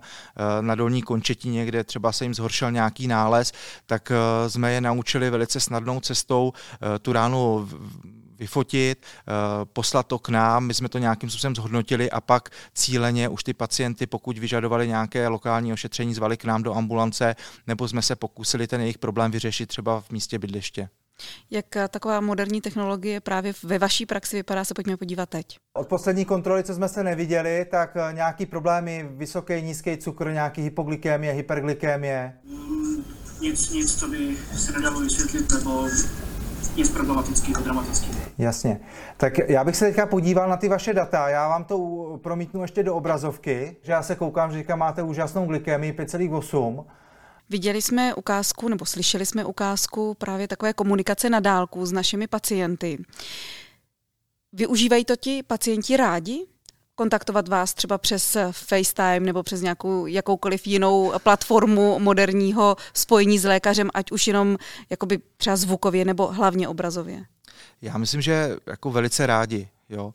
na 0.60 0.74
dolní 0.74 1.02
končetině, 1.02 1.64
kde 1.64 1.84
třeba 1.84 2.12
se 2.12 2.24
jim 2.24 2.34
zhoršil 2.34 2.70
nějaký 2.70 3.06
nález, 3.06 3.52
tak 3.86 4.12
jsme 4.48 4.72
je 4.72 4.80
naučili 4.80 5.30
velice 5.30 5.60
snadnou 5.60 6.00
cestou 6.00 6.52
tu 7.02 7.12
ránu 7.12 7.68
vyfotit, 8.38 9.06
eh, 9.06 9.32
poslat 9.64 10.06
to 10.06 10.18
k 10.18 10.28
nám, 10.28 10.66
my 10.66 10.74
jsme 10.74 10.88
to 10.88 10.98
nějakým 10.98 11.30
způsobem 11.30 11.56
zhodnotili 11.56 12.10
a 12.10 12.20
pak 12.20 12.48
cíleně 12.74 13.28
už 13.28 13.44
ty 13.44 13.54
pacienty, 13.54 14.06
pokud 14.06 14.38
vyžadovali 14.38 14.88
nějaké 14.88 15.28
lokální 15.28 15.72
ošetření, 15.72 16.14
zvali 16.14 16.36
k 16.36 16.44
nám 16.44 16.62
do 16.62 16.74
ambulance, 16.74 17.34
nebo 17.66 17.88
jsme 17.88 18.02
se 18.02 18.16
pokusili 18.16 18.66
ten 18.66 18.80
jejich 18.80 18.98
problém 18.98 19.30
vyřešit 19.30 19.66
třeba 19.66 20.00
v 20.00 20.10
místě 20.10 20.38
bydliště. 20.38 20.88
Jak 21.50 21.76
eh, 21.76 21.88
taková 21.88 22.20
moderní 22.20 22.60
technologie 22.60 23.20
právě 23.20 23.52
ve 23.62 23.78
vaší 23.78 24.06
praxi 24.06 24.36
vypadá, 24.36 24.64
se 24.64 24.74
pojďme 24.74 24.96
podívat 24.96 25.28
teď. 25.28 25.58
Od 25.72 25.88
poslední 25.88 26.24
kontroly, 26.24 26.64
co 26.64 26.74
jsme 26.74 26.88
se 26.88 27.04
neviděli, 27.04 27.66
tak 27.70 27.96
eh, 27.96 28.12
nějaký 28.12 28.46
problémy, 28.46 29.08
vysoký, 29.10 29.62
nízký 29.62 29.96
cukr, 29.96 30.32
nějaký 30.32 30.62
hypoglykémie, 30.62 31.32
hyperglykémie? 31.32 32.32
Nic, 33.40 33.70
nic, 33.70 33.98
co 33.98 34.08
by 34.08 34.36
se 34.56 34.72
nedalo 34.72 35.00
vysvětlit, 35.00 35.52
nebo 35.52 35.88
nic 36.76 36.90
problematického, 36.90 37.62
dramatického. 37.62 38.18
Jasně. 38.38 38.80
Tak 39.16 39.38
já 39.38 39.64
bych 39.64 39.76
se 39.76 39.84
teďka 39.84 40.06
podíval 40.06 40.48
na 40.48 40.56
ty 40.56 40.68
vaše 40.68 40.94
data. 40.94 41.28
Já 41.28 41.48
vám 41.48 41.64
to 41.64 41.78
promítnu 42.22 42.62
ještě 42.62 42.82
do 42.82 42.94
obrazovky, 42.94 43.76
že 43.82 43.92
já 43.92 44.02
se 44.02 44.14
koukám, 44.14 44.52
že 44.52 44.64
máte 44.74 45.02
úžasnou 45.02 45.46
glykemii 45.46 45.92
5,8. 45.92 46.84
Viděli 47.50 47.82
jsme 47.82 48.14
ukázku, 48.14 48.68
nebo 48.68 48.86
slyšeli 48.86 49.26
jsme 49.26 49.44
ukázku 49.44 50.14
právě 50.14 50.48
takové 50.48 50.72
komunikace 50.72 51.30
na 51.30 51.40
dálku 51.40 51.86
s 51.86 51.92
našimi 51.92 52.26
pacienty. 52.26 52.98
Využívají 54.52 55.04
to 55.04 55.16
ti 55.16 55.42
pacienti 55.42 55.96
rádi? 55.96 56.46
Kontaktovat 56.96 57.48
vás 57.48 57.74
třeba 57.74 57.98
přes 57.98 58.36
FaceTime 58.50 59.20
nebo 59.20 59.42
přes 59.42 59.60
nějakou 59.60 60.06
jakoukoliv 60.06 60.66
jinou 60.66 61.12
platformu 61.18 61.98
moderního 61.98 62.76
spojení 62.94 63.38
s 63.38 63.44
lékařem, 63.44 63.90
ať 63.94 64.12
už 64.12 64.26
jenom 64.26 64.56
jakoby 64.90 65.18
třeba 65.36 65.56
zvukově 65.56 66.04
nebo 66.04 66.26
hlavně 66.26 66.68
obrazově? 66.68 67.24
Já 67.82 67.98
myslím, 67.98 68.20
že 68.20 68.56
jako 68.66 68.90
velice 68.90 69.26
rádi. 69.26 69.68
Jo. 69.88 70.04
Uh, 70.06 70.12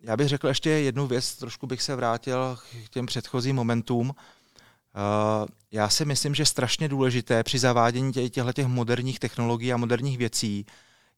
já 0.00 0.16
bych 0.16 0.28
řekl 0.28 0.48
ještě 0.48 0.70
jednu 0.70 1.06
věc, 1.06 1.34
trošku 1.34 1.66
bych 1.66 1.82
se 1.82 1.96
vrátil 1.96 2.58
k 2.86 2.88
těm 2.88 3.06
předchozím 3.06 3.56
momentům. 3.56 4.08
Uh, 4.08 4.14
já 5.72 5.88
si 5.88 6.04
myslím, 6.04 6.34
že 6.34 6.46
strašně 6.46 6.88
důležité 6.88 7.42
při 7.42 7.58
zavádění 7.58 8.12
těchto 8.12 8.52
těch 8.52 8.66
moderních 8.66 9.18
technologií 9.18 9.72
a 9.72 9.76
moderních 9.76 10.18
věcí 10.18 10.66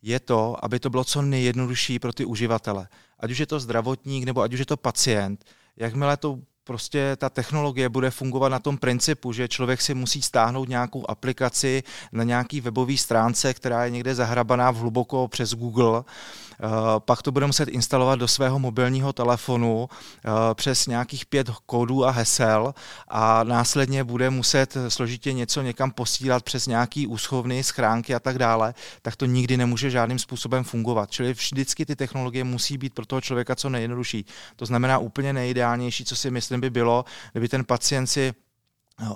je 0.03 0.21
to, 0.21 0.65
aby 0.65 0.81
to 0.81 0.91
bylo 0.91 1.05
co 1.05 1.23
nejjednodušší 1.23 1.99
pro 1.99 2.13
ty 2.13 2.25
uživatele. 2.25 2.89
Ať 3.21 3.31
už 3.31 3.39
je 3.39 3.47
to 3.47 3.61
zdravotník 3.61 4.25
nebo 4.25 4.43
ať 4.43 4.53
už 4.53 4.59
je 4.59 4.67
to 4.67 4.77
pacient, 4.77 5.45
jakmile 5.77 6.17
to 6.17 6.39
prostě 6.65 7.17
ta 7.17 7.29
technologie 7.29 7.89
bude 7.89 8.11
fungovat 8.11 8.49
na 8.49 8.59
tom 8.59 8.79
principu, 8.79 9.33
že 9.33 9.49
člověk 9.49 9.81
si 9.81 9.95
musí 9.95 10.23
stáhnout 10.23 10.69
nějakou 10.69 11.11
aplikaci 11.11 11.83
na 12.13 12.25
nějaký 12.25 12.61
webový 12.61 12.99
stránce, 12.99 13.55
která 13.55 13.85
je 13.85 13.91
někde 13.91 14.15
zahrabaná 14.15 14.71
v 14.71 14.77
hluboko 14.77 15.29
přes 15.29 15.55
Google, 15.55 16.05
pak 16.99 17.23
to 17.23 17.33
bude 17.33 17.47
muset 17.47 17.69
instalovat 17.69 18.19
do 18.19 18.29
svého 18.29 18.59
mobilního 18.59 19.13
telefonu 19.13 19.89
eh, 19.91 20.31
přes 20.55 20.87
nějakých 20.87 21.27
pět 21.27 21.51
kódů 21.67 22.05
a 22.05 22.11
hesel 22.11 22.75
a 23.09 23.45
následně 23.45 24.05
bude 24.05 24.31
muset 24.31 24.77
složitě 24.89 25.33
něco 25.33 25.63
někam 25.63 25.91
posílat 25.91 26.43
přes 26.43 26.67
nějaký 26.67 27.07
úschovny, 27.07 27.65
schránky 27.65 28.15
a 28.15 28.21
tak 28.21 28.39
dále, 28.39 28.75
tak 29.03 29.17
to 29.17 29.27
nikdy 29.27 29.57
nemůže 29.57 29.91
žádným 29.91 30.19
způsobem 30.19 30.65
fungovat. 30.65 31.11
Čili 31.11 31.33
vždycky 31.33 31.87
ty 31.87 31.97
technologie 31.97 32.45
musí 32.45 32.79
být 32.79 32.95
pro 32.95 33.07
toho 33.07 33.21
člověka 33.21 33.55
co 33.57 33.69
nejjednodušší. 33.69 34.25
To 34.57 34.67
znamená 34.67 34.99
úplně 34.99 35.33
nejideálnější, 35.33 36.05
co 36.05 36.17
si 36.17 36.31
myslím, 36.31 36.61
by 36.61 36.71
bylo, 36.71 37.05
kdyby 37.33 37.49
ten 37.49 37.65
pacient 37.65 38.07
si 38.07 38.33
eh, 38.33 38.48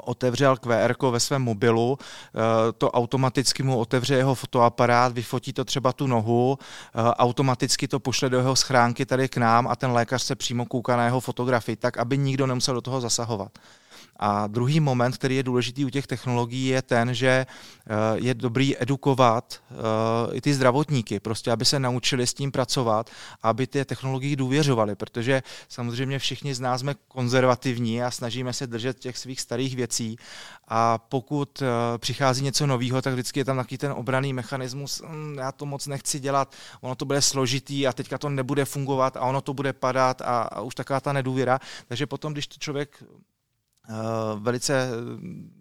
otevřel 0.05 0.57
QR 0.57 0.95
ve 1.11 1.21
svém 1.21 1.43
mobilu, 1.43 1.99
eh, 2.01 2.73
to 2.73 2.91
automaticky 2.91 3.63
mu 3.63 3.79
otevře 3.79 4.15
jeho 4.15 4.35
fotoaparát, 4.35 5.13
vyfotí 5.13 5.53
to 5.53 5.65
třeba 5.65 5.93
tu 5.93 6.07
nohu, 6.07 6.59
eh, 6.61 7.15
automaticky 7.15 7.89
to 7.89 8.01
pošle 8.01 8.31
do 8.31 8.39
jeho 8.39 8.57
schránky 8.57 9.07
tady 9.07 9.29
k 9.29 9.37
nám 9.37 9.69
a 9.69 9.77
ten 9.77 9.93
lékař 9.93 10.23
se 10.23 10.37
přímo 10.37 10.67
kouká 10.67 10.97
na 10.97 11.05
jeho 11.05 11.21
fotografii, 11.21 11.77
tak 11.77 11.99
aby 11.99 12.19
nikdo 12.19 12.47
nemusel 12.47 12.75
do 12.75 12.81
toho 12.81 13.01
zasahovat. 13.01 13.53
A 14.25 14.47
druhý 14.47 14.81
moment, 14.81 15.17
který 15.17 15.37
je 15.37 15.43
důležitý 15.43 15.85
u 15.85 15.91
těch 15.91 16.07
technologií, 16.07 16.67
je 16.67 16.83
ten, 16.83 17.15
že 17.15 17.47
eh, 17.47 17.95
je 18.15 18.35
dobrý 18.35 18.83
edukovat 18.83 19.61
eh, 19.71 19.75
i 20.33 20.41
ty 20.41 20.55
zdravotníky, 20.55 21.21
prostě 21.21 21.51
aby 21.51 21.65
se 21.65 21.79
naučili 21.79 22.27
s 22.27 22.35
tím 22.35 22.53
pracovat, 22.53 23.11
aby 23.43 23.67
ty 23.67 23.85
technologie 23.85 24.37
důvěřovali, 24.37 24.95
protože 24.95 25.43
samozřejmě 25.69 26.19
všichni 26.19 26.55
z 26.55 26.61
nás 26.61 26.81
jsme 26.81 26.95
konzervativní 27.09 28.03
a 28.03 28.11
snažíme 28.11 28.53
se 28.53 28.67
držet 28.67 28.99
těch 28.99 29.19
svých 29.19 29.41
starých 29.41 29.77
věcí 29.77 30.17
a 30.69 30.99
pokud 30.99 31.63
eh, 31.63 31.67
přichází 31.99 32.45
něco 32.45 32.67
nového, 32.67 33.03
tak 33.03 33.13
vždycky 33.13 33.41
je 33.41 33.45
tam 33.45 33.57
takový 33.57 33.79
ten 33.79 33.93
obraný 33.93 34.33
mechanismus, 34.33 35.03
hm, 35.07 35.37
já 35.39 35.53
to 35.53 35.67
moc 35.67 35.87
nechci 35.87 36.21
dělat, 36.21 36.55
ono 36.81 36.95
to 36.95 37.05
bude 37.05 37.23
složitý 37.23 37.87
a 37.87 37.93
teďka 37.93 38.19
to 38.19 38.29
nebude 38.29 38.65
fungovat 38.65 39.17
a 39.17 39.21
ono 39.21 39.41
to 39.41 39.55
bude 39.55 39.73
padat 39.73 40.21
a, 40.21 40.43
a 40.43 40.61
už 40.61 40.75
taková 40.75 41.01
ta 41.01 41.13
nedůvěra. 41.13 41.59
Takže 41.89 42.07
potom, 42.07 42.33
když 42.33 42.47
to 42.47 42.57
člověk 42.59 43.05
velice 44.39 44.89
eh, 44.89 44.89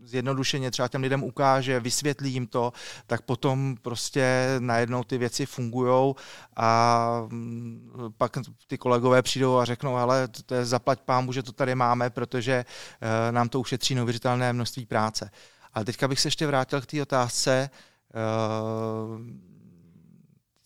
zjednodušeně 0.03 0.71
třeba 0.71 0.87
těm 0.87 1.01
lidem 1.01 1.23
ukáže, 1.23 1.79
vysvětlí 1.79 2.33
jim 2.33 2.47
to, 2.47 2.73
tak 3.07 3.21
potom 3.21 3.75
prostě 3.81 4.55
najednou 4.59 5.03
ty 5.03 5.17
věci 5.17 5.45
fungují 5.45 6.13
a 6.55 7.21
mm, 7.29 7.91
pak 8.17 8.37
ty 8.67 8.77
kolegové 8.77 9.21
přijdou 9.21 9.57
a 9.57 9.65
řeknou, 9.65 9.95
ale 9.95 10.27
to 10.45 10.55
je 10.55 10.65
zaplať 10.65 11.01
pámu, 11.01 11.33
že 11.33 11.43
to 11.43 11.51
tady 11.51 11.75
máme, 11.75 12.09
protože 12.09 12.65
eh, 13.01 13.31
nám 13.31 13.49
to 13.49 13.59
ušetří 13.59 13.95
neuvěřitelné 13.95 14.53
množství 14.53 14.85
práce. 14.85 15.31
Ale 15.73 15.85
teďka 15.85 16.07
bych 16.07 16.19
se 16.19 16.27
ještě 16.27 16.47
vrátil 16.47 16.81
k 16.81 16.85
té 16.85 17.01
otázce, 17.01 17.69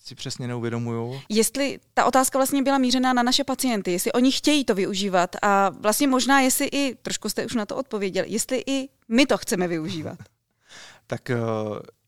si 0.06 0.16
přesně 0.16 0.48
neuvědomuju. 0.48 1.22
Jestli 1.30 1.80
ta 1.94 2.06
otázka 2.06 2.40
vlastně 2.40 2.64
byla 2.64 2.78
mířená 2.78 3.14
na 3.14 3.24
naše 3.24 3.44
pacienty, 3.44 3.92
jestli 3.92 4.12
oni 4.12 4.32
chtějí 4.32 4.66
to 4.66 4.76
využívat 4.76 5.36
a 5.42 5.70
vlastně 5.70 6.08
možná, 6.08 6.40
jestli 6.40 6.66
i, 6.66 6.96
trošku 6.96 7.30
jste 7.30 7.46
už 7.46 7.54
na 7.54 7.66
to 7.66 7.76
odpověděl, 7.76 8.26
jestli 8.28 8.64
i 8.68 8.90
my 9.08 9.26
to 9.26 9.38
chceme 9.38 9.68
využívat. 9.68 10.20
tak 11.08 11.30
eh, 11.30 11.38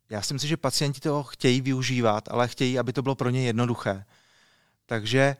já 0.09 0.21
si 0.21 0.33
myslím, 0.33 0.49
že 0.49 0.57
pacienti 0.57 0.99
to 0.99 1.23
chtějí 1.23 1.61
využívat, 1.61 2.23
ale 2.31 2.47
chtějí, 2.47 2.79
aby 2.79 2.93
to 2.93 3.01
bylo 3.01 3.15
pro 3.15 3.29
ně 3.29 3.45
jednoduché. 3.45 4.05
Takže 4.85 5.35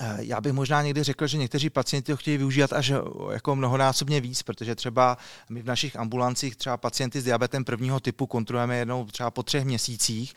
Eh, 0.00 0.16
já 0.18 0.40
bych 0.40 0.52
možná 0.52 0.82
někdy 0.82 1.02
řekl, 1.02 1.26
že 1.26 1.38
někteří 1.38 1.70
pacienti 1.70 2.12
to 2.12 2.16
chtějí 2.16 2.38
využívat 2.38 2.72
až 2.72 2.90
eh, 2.90 2.96
jako 3.32 3.56
mnohonásobně 3.56 4.20
víc, 4.20 4.42
protože 4.42 4.74
třeba 4.74 5.18
my 5.48 5.62
v 5.62 5.66
našich 5.66 5.96
ambulancích 5.96 6.56
třeba 6.56 6.76
pacienty 6.76 7.20
s 7.20 7.24
diabetem 7.24 7.64
prvního 7.64 8.00
typu 8.00 8.26
kontrolujeme 8.26 8.76
jednou 8.76 9.04
třeba 9.04 9.30
po 9.30 9.42
třech 9.42 9.64
měsících, 9.64 10.34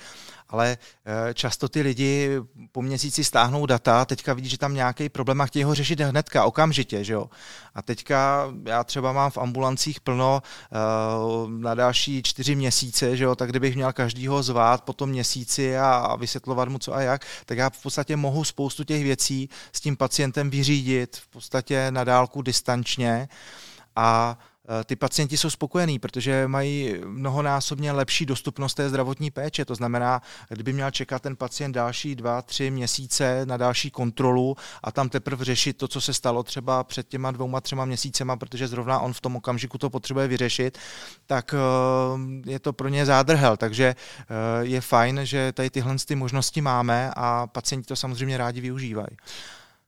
ale 0.50 0.78
eh, 1.06 1.34
často 1.34 1.70
ty 1.70 1.82
lidi 1.82 2.30
po 2.72 2.82
měsíci 2.82 3.24
stáhnou 3.24 3.66
data, 3.66 4.06
teďka 4.06 4.34
vidí, 4.34 4.50
že 4.50 4.58
tam 4.58 4.74
nějaký 4.74 5.10
problém 5.10 5.42
a 5.42 5.46
chtějí 5.46 5.64
ho 5.64 5.76
řešit 5.76 6.00
hnedka, 6.00 6.46
okamžitě. 6.46 7.04
Že 7.04 7.14
jo? 7.14 7.30
A 7.76 7.82
teďka 7.82 8.48
já 8.66 8.84
třeba 8.84 9.14
mám 9.14 9.32
v 9.32 9.38
ambulancích 9.38 10.02
plno 10.02 10.42
na 11.48 11.76
další 11.76 12.24
čtyři 12.24 12.56
měsíce, 12.56 13.18
že 13.18 13.24
jo? 13.24 13.36
tak 13.36 13.50
kdybych 13.50 13.76
měl 13.76 13.94
každýho 13.94 14.44
zvát 14.44 14.84
po 14.84 14.94
tom 14.94 15.10
měsíci 15.10 15.78
a 15.78 16.16
vysvětlovat 16.16 16.70
mu 16.70 16.80
co 16.80 16.96
a 16.96 17.02
jak, 17.02 17.26
tak 17.46 17.58
já 17.58 17.70
v 17.70 17.82
podstatě 17.82 18.16
mohu 18.16 18.44
spoustu 18.44 18.84
těch 18.84 19.04
věcí 19.04 19.50
s 19.74 19.82
tím 19.82 19.98
pacientem 19.98 20.50
vyřídit 20.50 21.18
v 21.18 21.28
podstatě 21.28 21.92
na 21.92 22.04
dálku 22.04 22.42
distančně 22.42 23.30
a 23.96 24.38
ty 24.86 24.96
pacienti 24.96 25.38
jsou 25.38 25.50
spokojení, 25.50 26.00
protože 26.00 26.48
mají 26.48 26.96
mnohonásobně 27.06 27.92
lepší 27.92 28.26
dostupnost 28.26 28.74
té 28.74 28.90
zdravotní 28.90 29.32
péče. 29.32 29.66
To 29.66 29.76
znamená, 29.76 30.22
kdyby 30.50 30.74
měl 30.74 30.92
čekat 30.92 31.22
ten 31.22 31.36
pacient 31.36 31.72
další 31.72 32.16
dva, 32.16 32.42
tři 32.42 32.72
měsíce 32.72 33.46
na 33.46 33.58
další 33.58 33.92
kontrolu 33.92 34.56
a 34.84 34.92
tam 34.92 35.10
teprve 35.10 35.46
řešit 35.46 35.78
to, 35.78 35.88
co 35.88 36.02
se 36.02 36.14
stalo 36.14 36.44
třeba 36.44 36.84
před 36.84 37.08
těma 37.08 37.32
dvouma, 37.32 37.62
třema 37.62 37.86
měsícema, 37.86 38.38
protože 38.38 38.68
zrovna 38.68 39.00
on 39.00 39.14
v 39.14 39.22
tom 39.22 39.36
okamžiku 39.36 39.78
to 39.78 39.90
potřebuje 39.90 40.28
vyřešit, 40.28 40.78
tak 41.26 41.54
e, 41.54 41.58
je 42.52 42.60
to 42.60 42.74
pro 42.74 42.88
ně 42.88 43.06
zádrhel. 43.06 43.58
Takže 43.58 43.86
e, 43.86 43.96
je 44.66 44.82
fajn, 44.82 45.20
že 45.24 45.52
tady 45.52 45.70
tyhle 45.70 45.96
ty 46.06 46.16
možnosti 46.16 46.62
máme 46.62 47.12
a 47.16 47.48
pacienti 47.48 47.88
to 47.88 47.96
samozřejmě 47.96 48.38
rádi 48.38 48.62
využívají. 48.62 49.18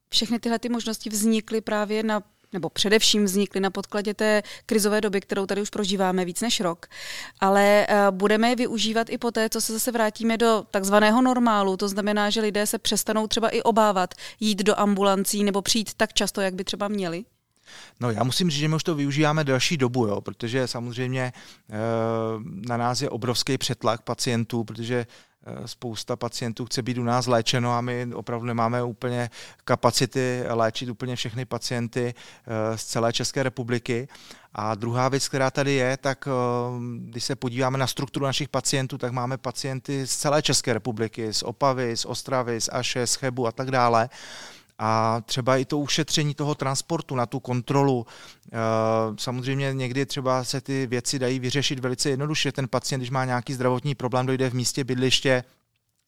Všechny 0.09 0.39
tyhle 0.39 0.59
ty 0.59 0.69
možnosti 0.69 1.09
vznikly 1.09 1.61
právě 1.61 2.03
na 2.03 2.21
nebo 2.53 2.69
především 2.69 3.25
vznikly 3.25 3.61
na 3.61 3.69
podkladě 3.69 4.13
té 4.13 4.43
krizové 4.65 5.01
doby, 5.01 5.21
kterou 5.21 5.45
tady 5.45 5.61
už 5.61 5.69
prožíváme 5.69 6.25
víc 6.25 6.41
než 6.41 6.59
rok. 6.59 6.85
Ale 7.39 7.85
eh, 7.89 8.11
budeme 8.11 8.49
je 8.49 8.55
využívat 8.55 9.09
i 9.09 9.17
poté, 9.17 9.49
co 9.49 9.61
se 9.61 9.73
zase 9.73 9.91
vrátíme 9.91 10.37
do 10.37 10.65
takzvaného 10.71 11.21
normálu. 11.21 11.77
To 11.77 11.87
znamená, 11.87 12.29
že 12.29 12.41
lidé 12.41 12.67
se 12.67 12.77
přestanou 12.77 13.27
třeba 13.27 13.49
i 13.49 13.61
obávat 13.61 14.13
jít 14.39 14.63
do 14.63 14.79
ambulancí 14.79 15.43
nebo 15.43 15.61
přijít 15.61 15.93
tak 15.93 16.13
často, 16.13 16.41
jak 16.41 16.53
by 16.53 16.63
třeba 16.63 16.87
měli? 16.87 17.25
No 17.99 18.11
já 18.11 18.23
musím 18.23 18.49
říct, 18.49 18.59
že 18.59 18.67
my 18.67 18.75
už 18.75 18.83
to 18.83 18.95
využíváme 18.95 19.43
delší 19.43 19.77
dobu, 19.77 20.07
jo, 20.07 20.21
protože 20.21 20.67
samozřejmě 20.67 21.21
e, 21.21 21.33
na 22.43 22.77
nás 22.77 23.01
je 23.01 23.09
obrovský 23.09 23.57
přetlak 23.57 24.01
pacientů, 24.01 24.63
protože 24.63 25.05
spousta 25.65 26.15
pacientů 26.15 26.65
chce 26.65 26.81
být 26.81 26.97
u 26.97 27.03
nás 27.03 27.27
léčeno 27.27 27.73
a 27.73 27.81
my 27.81 28.07
opravdu 28.13 28.45
nemáme 28.45 28.83
úplně 28.83 29.29
kapacity 29.65 30.43
léčit 30.49 30.89
úplně 30.89 31.15
všechny 31.15 31.45
pacienty 31.45 32.13
eh, 32.13 32.77
z 32.77 32.85
celé 32.85 33.13
České 33.13 33.43
republiky. 33.43 34.07
A 34.53 34.75
druhá 34.75 35.09
věc, 35.09 35.27
která 35.27 35.51
tady 35.51 35.73
je, 35.73 35.97
tak 35.97 36.27
eh, 36.27 36.31
když 36.99 37.23
se 37.23 37.35
podíváme 37.35 37.77
na 37.77 37.87
strukturu 37.87 38.25
našich 38.25 38.49
pacientů, 38.49 38.97
tak 38.97 39.11
máme 39.11 39.37
pacienty 39.37 40.07
z 40.07 40.17
celé 40.17 40.41
České 40.41 40.73
republiky, 40.73 41.33
z 41.33 41.43
Opavy, 41.43 41.97
z 41.97 42.05
Ostravy, 42.05 42.61
z 42.61 42.69
Aše, 42.71 43.07
z 43.07 43.15
Chebu 43.15 43.47
a 43.47 43.51
tak 43.51 43.71
dále 43.71 44.09
a 44.83 45.21
třeba 45.25 45.57
i 45.57 45.65
to 45.65 45.79
ušetření 45.79 46.33
toho 46.33 46.55
transportu 46.55 47.15
na 47.15 47.25
tu 47.25 47.39
kontrolu. 47.39 48.05
Eh, 48.45 48.57
samozřejmě 49.19 49.73
někdy 49.73 50.05
třeba 50.05 50.43
se 50.43 50.61
ty 50.61 50.87
věci 50.87 51.19
dají 51.19 51.39
vyřešit 51.39 51.79
velice 51.79 52.09
jednoduše. 52.09 52.51
Ten 52.51 52.67
pacient, 52.67 52.99
když 52.99 53.09
má 53.09 53.25
nějaký 53.25 53.53
zdravotní 53.53 53.95
problém, 53.95 54.25
dojde 54.25 54.49
v 54.49 54.53
místě 54.53 54.83
bydliště, 54.83 55.43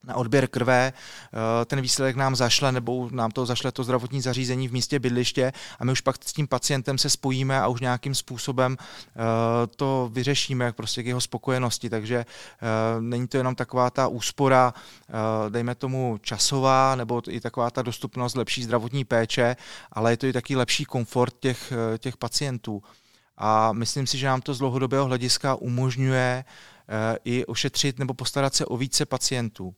na 0.03 0.15
odběr 0.15 0.47
krve, 0.47 0.93
eh, 0.93 1.65
ten 1.65 1.81
výsledek 1.81 2.15
nám 2.15 2.35
zašle 2.35 2.71
nebo 2.71 3.09
nám 3.11 3.31
to 3.31 3.45
zašle 3.45 3.71
to 3.71 3.83
zdravotní 3.83 4.21
zařízení 4.21 4.67
v 4.67 4.73
místě 4.73 4.99
bydliště 4.99 5.53
a 5.79 5.85
my 5.85 5.91
už 5.91 6.01
pak 6.01 6.15
s 6.23 6.33
tím 6.33 6.47
pacientem 6.47 6.97
se 6.97 7.09
spojíme 7.09 7.61
a 7.61 7.67
už 7.67 7.81
nějakým 7.81 8.15
způsobem 8.15 8.77
eh, 8.79 9.67
to 9.75 10.09
vyřešíme 10.13 10.71
prostě 10.71 11.03
k 11.03 11.05
jeho 11.05 11.21
spokojenosti, 11.21 11.89
takže 11.89 12.25
eh, 12.25 13.01
není 13.01 13.27
to 13.27 13.37
jenom 13.37 13.55
taková 13.55 13.89
ta 13.89 14.07
úspora, 14.07 14.73
dejme 15.49 15.75
tomu 15.75 16.17
časová, 16.21 16.95
nebo 16.95 17.21
i 17.29 17.39
taková 17.39 17.71
ta 17.71 17.81
dostupnost 17.81 18.35
lepší 18.35 18.63
zdravotní 18.63 19.05
péče, 19.05 19.55
ale 19.91 20.11
je 20.11 20.17
to 20.17 20.27
i 20.27 20.33
taky 20.33 20.55
lepší 20.55 20.85
komfort 20.85 21.35
těch, 21.39 21.73
těch 21.97 22.17
pacientů. 22.17 22.83
A 23.37 23.73
myslím 23.73 24.07
si, 24.07 24.17
že 24.17 24.27
nám 24.27 24.41
to 24.41 24.53
z 24.53 24.57
dlouhodobého 24.57 25.05
hlediska 25.05 25.55
umožňuje 25.55 26.45
i 27.25 27.45
ošetřit 27.45 27.99
nebo 27.99 28.13
postarat 28.13 28.55
se 28.55 28.65
o 28.65 28.77
více 28.77 29.05
pacientů. 29.05 29.75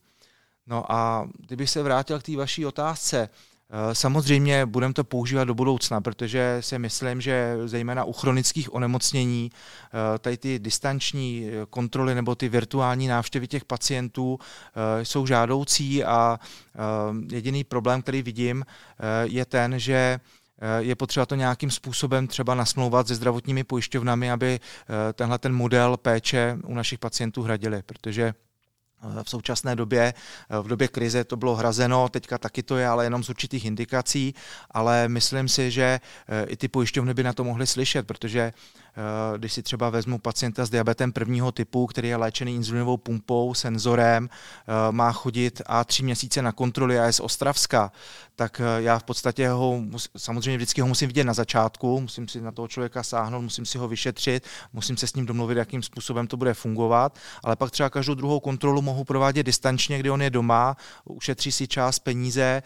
No 0.66 0.92
a 0.92 1.28
kdybych 1.38 1.70
se 1.70 1.82
vrátil 1.82 2.18
k 2.18 2.22
té 2.22 2.36
vaší 2.36 2.66
otázce, 2.66 3.28
eh, 3.70 3.94
Samozřejmě 3.94 4.66
budeme 4.66 4.94
to 4.94 5.04
používat 5.04 5.44
do 5.44 5.54
budoucna, 5.54 6.00
protože 6.00 6.56
si 6.60 6.78
myslím, 6.78 7.20
že 7.20 7.56
zejména 7.64 8.04
u 8.04 8.12
chronických 8.12 8.74
onemocnění 8.74 9.50
eh, 9.52 10.18
tady 10.18 10.36
ty 10.36 10.58
distanční 10.58 11.48
eh, 11.48 11.66
kontroly 11.70 12.14
nebo 12.14 12.34
ty 12.34 12.48
virtuální 12.48 13.06
návštěvy 13.06 13.48
těch 13.48 13.64
pacientů 13.64 14.38
jsou 15.02 15.26
žádoucí 15.26 16.04
a 16.04 16.38
jediný 17.30 17.64
problém, 17.64 18.02
který 18.02 18.22
vidím, 18.22 18.64
je 19.22 19.44
ten, 19.44 19.78
že 19.78 20.20
je 20.78 20.96
potřeba 20.96 21.26
to 21.26 21.34
nějakým 21.34 21.70
způsobem 21.70 22.26
třeba 22.26 22.54
nasmlouvat 22.54 23.08
se 23.08 23.14
zdravotními 23.14 23.64
pojišťovnami, 23.64 24.30
aby 24.30 24.60
tenhle 25.12 25.38
ten 25.38 25.52
model 25.52 25.96
péče 25.96 26.58
u 26.66 26.74
našich 26.74 26.98
pacientů 26.98 27.42
hradili, 27.42 27.82
protože 27.82 28.34
v 29.22 29.30
současné 29.30 29.76
době, 29.76 30.14
v 30.62 30.68
době 30.68 30.88
krize 30.88 31.24
to 31.24 31.36
bylo 31.36 31.56
hrazeno, 31.56 32.08
teďka 32.08 32.38
taky 32.38 32.62
to 32.62 32.76
je, 32.76 32.86
ale 32.86 33.04
jenom 33.04 33.24
z 33.24 33.28
určitých 33.28 33.64
indikací, 33.64 34.34
ale 34.70 35.08
myslím 35.08 35.48
si, 35.48 35.70
že 35.70 36.00
eh, 36.28 36.44
i 36.48 36.56
ty 36.56 36.68
pojišťovny 36.68 37.14
by 37.14 37.22
na 37.22 37.32
to 37.32 37.44
mohly 37.44 37.66
slyšet, 37.66 38.06
protože 38.06 38.52
Eh, 38.96 39.38
když 39.38 39.52
si 39.52 39.62
třeba 39.62 39.90
vezmu 39.90 40.18
pacienta 40.18 40.66
s 40.66 40.70
diabetem 40.70 41.12
prvního 41.12 41.52
typu, 41.52 41.86
který 41.86 42.08
je 42.08 42.16
léčený 42.16 42.54
inzulinovou 42.54 42.96
pumpou, 42.96 43.54
senzorem, 43.54 44.28
eh, 44.28 44.92
má 44.92 45.12
chodit 45.12 45.62
a 45.66 45.84
tři 45.84 46.02
měsíce 46.02 46.42
na 46.42 46.52
kontroly 46.52 46.98
a 46.98 47.04
je 47.04 47.12
z 47.12 47.20
Ostravska, 47.20 47.92
tak 48.36 48.60
já 48.78 48.98
v 48.98 49.04
podstatě 49.04 49.48
ho, 49.48 49.80
samozřejmě 50.16 50.56
vždycky 50.56 50.80
ho 50.80 50.86
musím 50.86 51.08
vidět 51.08 51.24
na 51.24 51.34
začátku, 51.34 52.00
musím 52.00 52.28
si 52.28 52.40
na 52.40 52.52
toho 52.52 52.68
člověka 52.68 53.02
sáhnout, 53.02 53.42
musím 53.42 53.66
si 53.66 53.78
ho 53.78 53.88
vyšetřit, 53.88 54.44
musím 54.72 54.96
se 54.96 55.06
s 55.06 55.14
ním 55.14 55.26
domluvit, 55.26 55.58
jakým 55.58 55.82
způsobem 55.82 56.26
to 56.26 56.36
bude 56.36 56.54
fungovat, 56.54 57.18
ale 57.44 57.56
pak 57.56 57.70
třeba 57.70 57.90
každou 57.90 58.14
druhou 58.14 58.40
kontrolu 58.40 58.82
mohu 58.82 58.95
provádět 59.04 59.42
distančně, 59.42 59.98
kdy 59.98 60.10
on 60.10 60.22
je 60.22 60.30
doma, 60.30 60.76
ušetří 61.04 61.52
si 61.52 61.68
čas, 61.68 61.98
peníze, 61.98 62.62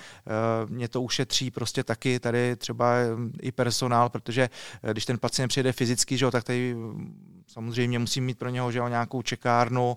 mě 0.66 0.88
to 0.88 1.02
ušetří 1.02 1.50
prostě 1.50 1.84
taky 1.84 2.20
tady 2.20 2.56
třeba 2.56 2.94
i 3.42 3.52
personál, 3.52 4.08
protože 4.08 4.50
když 4.92 5.06
ten 5.06 5.18
pacient 5.18 5.48
přijede 5.48 5.72
fyzicky, 5.72 6.18
že 6.18 6.24
jo, 6.24 6.30
tak 6.30 6.44
tady 6.44 6.74
mm, 6.74 7.42
samozřejmě 7.46 7.98
musím 7.98 8.24
mít 8.24 8.38
pro 8.38 8.48
něho 8.48 8.72
že 8.72 8.78
jo, 8.78 8.88
nějakou 8.88 9.22
čekárnu, 9.22 9.96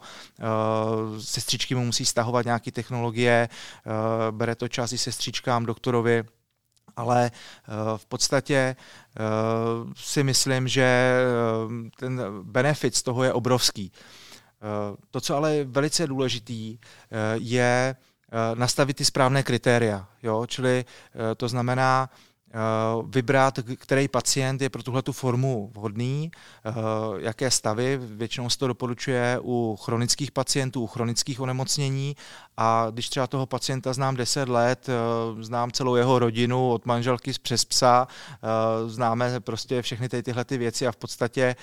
sestřičky 1.19 1.75
mu 1.75 1.85
musí 1.85 2.05
stahovat 2.05 2.45
nějaké 2.45 2.71
technologie, 2.71 3.49
bere 4.31 4.55
to 4.55 4.67
čas 4.67 4.91
i 4.91 4.97
sestřičkám, 4.97 5.65
doktorovi, 5.65 6.23
ale 6.95 7.31
v 7.97 8.05
podstatě 8.05 8.75
si 9.95 10.23
myslím, 10.23 10.67
že 10.67 11.13
ten 11.99 12.21
benefit 12.43 12.95
z 12.95 13.03
toho 13.03 13.23
je 13.23 13.33
obrovský. 13.33 13.91
Uh, 14.63 14.95
to, 15.11 15.21
co 15.21 15.35
ale 15.35 15.55
je 15.55 15.63
velice 15.63 16.07
důležitý, 16.07 16.77
uh, 16.77 16.79
je 17.35 17.95
uh, 17.95 18.59
nastavit 18.59 18.97
ty 18.97 19.05
správné 19.05 19.43
kritéria. 19.43 20.07
Jo? 20.23 20.45
Čili 20.47 20.85
to 21.37 21.47
znamená, 21.47 22.09
Eh, 22.09 22.32
vybrat, 23.05 23.59
který 23.77 24.07
pacient 24.07 24.61
je 24.61 24.69
pro 24.69 24.83
tuhle 24.83 25.01
tu 25.01 25.11
formu 25.11 25.71
vhodný, 25.73 26.31
eh, 26.65 26.71
jaké 27.17 27.51
stavy. 27.51 27.99
Většinou 28.01 28.49
se 28.49 28.57
to 28.57 28.67
doporučuje 28.67 29.39
u 29.43 29.75
chronických 29.75 30.31
pacientů, 30.31 30.81
u 30.81 30.87
chronických 30.87 31.39
onemocnění 31.39 32.15
a 32.57 32.87
když 32.91 33.09
třeba 33.09 33.27
toho 33.27 33.45
pacienta 33.45 33.93
znám 33.93 34.15
10 34.15 34.49
let, 34.49 34.89
eh, 34.89 35.43
znám 35.43 35.71
celou 35.71 35.95
jeho 35.95 36.19
rodinu 36.19 36.71
od 36.71 36.85
manželky 36.85 37.31
přes 37.41 37.65
psa, 37.65 38.07
známe 38.87 39.39
prostě 39.39 39.81
všechny 39.81 40.09
ty, 40.09 40.23
tyhle 40.23 40.45
ty 40.45 40.57
věci 40.57 40.87
a 40.87 40.91
v 40.91 40.95
podstatě 40.95 41.55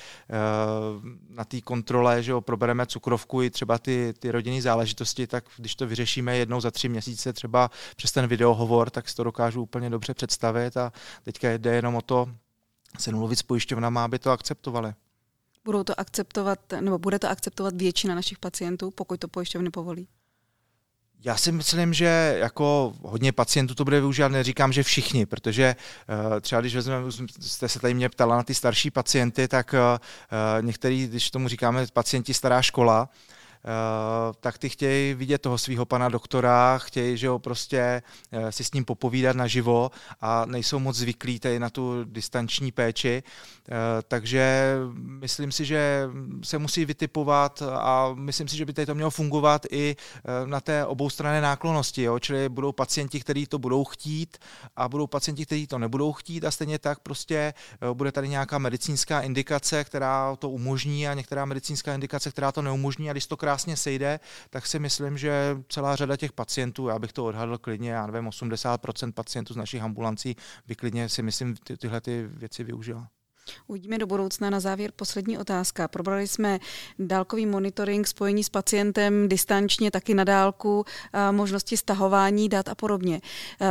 na 1.31 1.45
té 1.45 1.61
kontrole, 1.61 2.23
že 2.23 2.31
jo, 2.31 2.41
probereme 2.41 2.87
cukrovku 2.87 3.43
i 3.43 3.51
třeba 3.51 3.79
ty, 3.79 4.15
ty 4.19 4.31
rodinné 4.31 4.63
záležitosti, 4.63 5.27
tak 5.27 5.45
když 5.57 5.75
to 5.75 5.87
vyřešíme 5.87 6.37
jednou 6.37 6.61
za 6.61 6.71
tři 6.71 6.89
měsíce 6.89 7.33
třeba 7.33 7.71
přes 7.97 8.13
ten 8.13 8.27
videohovor, 8.27 8.91
tak 8.91 9.09
si 9.09 9.17
to 9.17 9.25
dokážu 9.25 9.63
úplně 9.63 9.91
dobře 9.91 10.15
představit 10.15 10.77
a 10.81 10.93
teďka 11.23 11.51
jde 11.53 11.75
jenom 11.75 11.95
o 11.95 12.03
to 12.03 12.29
se 12.99 13.13
mluvit 13.13 13.37
s 13.37 13.43
pojišťovnami, 13.43 13.99
aby 13.99 14.19
to 14.19 14.31
akceptovali. 14.31 14.93
Budou 15.65 15.85
to 15.85 16.01
akceptovat, 16.01 16.59
nebo 16.81 16.99
bude 16.99 17.19
to 17.19 17.29
akceptovat 17.29 17.75
většina 17.77 18.15
našich 18.15 18.39
pacientů, 18.39 18.91
pokud 18.91 19.21
to 19.21 19.29
pojišťovny 19.29 19.71
povolí? 19.71 20.09
Já 21.25 21.37
si 21.37 21.53
myslím, 21.53 21.95
že 21.95 22.37
jako 22.39 22.93
hodně 23.03 23.33
pacientů 23.33 23.75
to 23.75 23.85
bude 23.85 24.01
využívat, 24.01 24.29
neříkám, 24.29 24.73
že 24.73 24.83
všichni, 24.83 25.27
protože 25.27 25.77
uh, 26.09 26.41
třeba 26.41 26.61
když 26.61 26.75
vezmeme, 26.75 27.13
jste 27.41 27.69
se 27.69 27.81
tady 27.81 27.95
mě 27.95 28.09
ptala 28.09 28.37
na 28.37 28.43
ty 28.43 28.55
starší 28.55 28.91
pacienty, 28.91 29.49
tak 29.49 29.75
uh, 29.75 30.63
některý, 30.67 31.07
když 31.07 31.31
tomu 31.31 31.49
říkáme 31.49 31.87
pacienti 31.93 32.35
stará 32.35 32.63
škola, 32.63 33.09
Eh, 33.09 33.40
tak 34.41 34.59
ty 34.59 34.69
chtějí 34.69 35.15
vidět 35.15 35.39
toho 35.39 35.59
svého 35.59 35.87
pana 35.87 36.09
doktora, 36.09 36.79
chtějí, 36.79 37.17
že 37.17 37.29
ho 37.29 37.39
prostě 37.39 38.03
eh, 38.33 38.53
si 38.53 38.65
s 38.65 38.73
ním 38.73 38.85
popovídat 38.85 39.37
naživo 39.37 39.91
a 40.21 40.45
nejsou 40.47 40.79
moc 40.79 40.97
zvyklí 40.97 41.41
tady 41.41 41.59
na 41.59 41.71
tu 41.71 42.05
distanční 42.05 42.73
péči, 42.73 43.23
eh, 43.23 43.73
takže 44.09 44.75
myslím 44.95 45.53
si, 45.53 45.65
že 45.65 46.09
se 46.43 46.59
musí 46.59 46.85
vytipovat 46.85 47.63
a 47.63 48.11
myslím 48.15 48.49
si, 48.49 48.57
že 48.57 48.65
by 48.65 48.73
tady 48.73 48.87
to 48.87 48.95
mělo 48.95 49.11
fungovat 49.11 49.67
i 49.71 49.97
na 50.45 50.61
té 50.61 50.87
oboustranné 50.87 51.41
náklonosti, 51.41 52.03
jo? 52.03 52.19
čili 52.19 52.49
budou 52.49 52.73
pacienti, 52.73 53.21
kteří 53.21 53.47
to 53.47 53.59
budou 53.59 53.85
chtít 53.85 54.39
a 54.77 54.89
budou 54.89 55.07
pacienti, 55.07 55.47
kteří 55.47 55.67
to 55.67 55.79
nebudou 55.79 56.13
chtít 56.13 56.45
a 56.45 56.51
stejně 56.51 56.79
tak 56.79 56.99
prostě 57.01 57.55
bude 57.93 58.13
tady 58.13 58.29
nějaká 58.29 58.59
medicínská 58.59 59.21
indikace, 59.21 59.85
která 59.85 60.37
to 60.37 60.51
umožní 60.51 61.09
a 61.09 61.15
některá 61.15 61.45
medicínská 61.45 61.95
indikace, 61.95 62.31
která 62.31 62.53
to 62.53 62.63
neumožní 62.63 63.11
a 63.11 63.13
když 63.13 63.27
to 63.27 63.37
krásně 63.51 63.77
sejde, 63.77 64.21
tak 64.51 64.67
si 64.67 64.79
myslím, 64.79 65.19
že 65.19 65.57
celá 65.69 65.97
řada 65.97 66.17
těch 66.17 66.33
pacientů, 66.33 66.89
já 66.89 66.99
bych 66.99 67.13
to 67.13 67.25
odhadl 67.25 67.59
klidně, 67.59 67.91
já 67.91 68.07
nevím, 68.07 68.31
80% 68.31 69.13
pacientů 69.13 69.55
z 69.55 69.57
našich 69.57 69.83
ambulancí 69.83 70.37
by 70.67 70.75
klidně 70.75 71.09
si 71.09 71.23
myslím 71.23 71.57
ty, 71.57 71.77
tyhle 71.77 72.01
ty 72.01 72.27
věci 72.27 72.65
využila. 72.65 73.09
Uvidíme 73.67 73.99
do 73.99 74.07
budoucna. 74.07 74.51
Na 74.51 74.61
závěr 74.61 74.91
poslední 74.97 75.39
otázka. 75.39 75.89
Probrali 75.89 76.29
jsme 76.29 76.59
dálkový 76.99 77.47
monitoring, 77.47 78.07
spojení 78.07 78.45
s 78.45 78.49
pacientem 78.49 79.29
distančně, 79.29 79.91
taky 79.91 80.15
na 80.15 80.25
dálku, 80.25 80.85
možnosti 81.31 81.77
stahování 81.77 82.49
dat 82.49 82.69
a 82.69 82.75
podobně. 82.75 83.21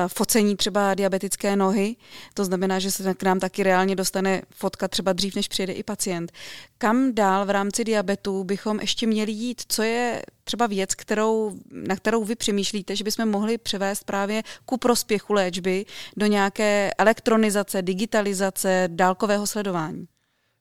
Focení 0.08 0.56
třeba 0.56 0.94
diabetické 0.94 1.56
nohy, 1.56 1.96
to 2.34 2.46
znamená, 2.46 2.80
že 2.80 2.92
se 2.92 3.14
k 3.14 3.24
nám 3.24 3.40
taky 3.40 3.64
reálně 3.64 3.96
dostane 3.96 4.42
fotka 4.50 4.88
třeba 4.88 5.14
dřív, 5.14 5.36
než 5.36 5.48
přijede 5.48 5.74
i 5.74 5.84
pacient. 5.84 6.32
Kam 6.78 7.16
dál 7.16 7.46
v 7.46 7.50
rámci 7.50 7.84
diabetu 7.84 8.44
bychom 8.44 8.80
ještě 8.80 9.08
měli 9.08 9.32
jít? 9.32 9.62
Co 9.68 9.84
je 9.84 10.22
třeba 10.50 10.68
věc, 10.68 10.96
kterou, 10.96 11.56
na 11.72 11.96
kterou 11.96 12.24
vy 12.26 12.36
přemýšlíte, 12.36 12.96
že 12.96 13.04
bychom 13.04 13.30
mohli 13.30 13.58
převést 13.58 14.04
právě 14.04 14.44
ku 14.66 14.78
prospěchu 14.78 15.34
léčby 15.34 15.86
do 16.18 16.26
nějaké 16.26 16.92
elektronizace, 16.98 17.82
digitalizace, 17.82 18.90
dálkového 18.92 19.48
sledování? 19.48 20.08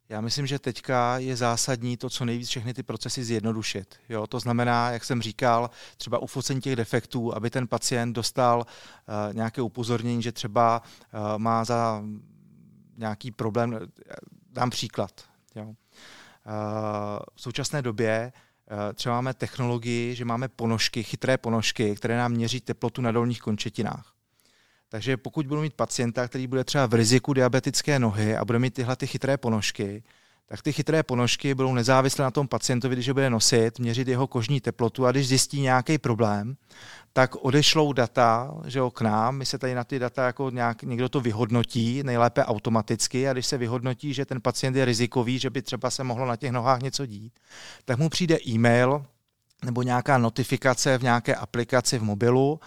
Já 0.08 0.20
myslím, 0.20 0.46
že 0.46 0.58
teďka 0.58 1.18
je 1.18 1.36
zásadní 1.36 1.96
to, 1.96 2.10
co 2.10 2.24
nejvíc 2.24 2.48
všechny 2.48 2.74
ty 2.74 2.82
procesy 2.82 3.24
zjednodušit. 3.24 3.94
Jo? 4.08 4.26
To 4.26 4.40
znamená, 4.40 4.90
jak 4.90 5.04
jsem 5.04 5.22
říkal, 5.22 5.70
třeba 5.96 6.18
u 6.18 6.26
focení 6.26 6.60
těch 6.60 6.76
defektů, 6.76 7.34
aby 7.34 7.50
ten 7.50 7.66
pacient 7.66 8.12
dostal 8.12 8.58
uh, 8.58 9.34
nějaké 9.34 9.62
upozornění, 9.62 10.22
že 10.22 10.32
třeba 10.32 10.82
uh, 10.82 11.38
má 11.38 11.64
za 11.64 12.02
nějaký 12.96 13.30
problém. 13.30 13.78
Dám 14.52 14.70
příklad. 14.70 15.10
Jo? 15.54 15.64
Uh, 15.64 15.74
v 17.34 17.42
současné 17.42 17.82
době 17.82 18.32
třeba 18.94 19.14
máme 19.14 19.34
technologii, 19.34 20.14
že 20.14 20.24
máme 20.24 20.48
ponožky, 20.48 21.02
chytré 21.02 21.38
ponožky, 21.38 21.96
které 21.96 22.16
nám 22.16 22.32
měří 22.32 22.60
teplotu 22.60 23.02
na 23.02 23.12
dolních 23.12 23.40
končetinách. 23.40 24.12
Takže 24.88 25.16
pokud 25.16 25.46
budu 25.46 25.60
mít 25.60 25.74
pacienta, 25.74 26.28
který 26.28 26.46
bude 26.46 26.64
třeba 26.64 26.86
v 26.86 26.94
riziku 26.94 27.32
diabetické 27.32 27.98
nohy 27.98 28.36
a 28.36 28.44
bude 28.44 28.58
mít 28.58 28.74
tyhle 28.74 28.96
ty 28.96 29.06
chytré 29.06 29.36
ponožky, 29.36 30.02
tak 30.48 30.62
ty 30.62 30.72
chytré 30.72 31.02
ponožky 31.02 31.54
budou 31.54 31.74
nezávislé 31.74 32.22
na 32.22 32.30
tom 32.30 32.48
pacientovi, 32.48 32.94
když 32.94 33.06
je 33.06 33.14
bude 33.14 33.30
nosit, 33.30 33.78
měřit 33.78 34.08
jeho 34.08 34.26
kožní 34.26 34.60
teplotu 34.60 35.06
a 35.06 35.10
když 35.10 35.28
zjistí 35.28 35.60
nějaký 35.60 35.98
problém, 35.98 36.56
tak 37.12 37.36
odešlou 37.36 37.92
data 37.92 38.54
že 38.66 38.78
jo, 38.78 38.90
k 38.90 39.00
nám, 39.00 39.36
my 39.36 39.46
se 39.46 39.58
tady 39.58 39.74
na 39.74 39.84
ty 39.84 39.98
data 39.98 40.26
jako 40.26 40.50
nějak, 40.50 40.82
někdo 40.82 41.08
to 41.08 41.20
vyhodnotí, 41.20 42.02
nejlépe 42.02 42.44
automaticky 42.44 43.28
a 43.28 43.32
když 43.32 43.46
se 43.46 43.58
vyhodnotí, 43.58 44.14
že 44.14 44.24
ten 44.24 44.40
pacient 44.40 44.76
je 44.76 44.84
rizikový, 44.84 45.38
že 45.38 45.50
by 45.50 45.62
třeba 45.62 45.90
se 45.90 46.04
mohlo 46.04 46.26
na 46.26 46.36
těch 46.36 46.52
nohách 46.52 46.80
něco 46.80 47.06
dít, 47.06 47.32
tak 47.84 47.98
mu 47.98 48.08
přijde 48.08 48.38
e-mail 48.46 49.04
nebo 49.64 49.82
nějaká 49.82 50.18
notifikace 50.18 50.98
v 50.98 51.02
nějaké 51.02 51.34
aplikaci 51.34 51.98
v 51.98 52.02
mobilu, 52.02 52.60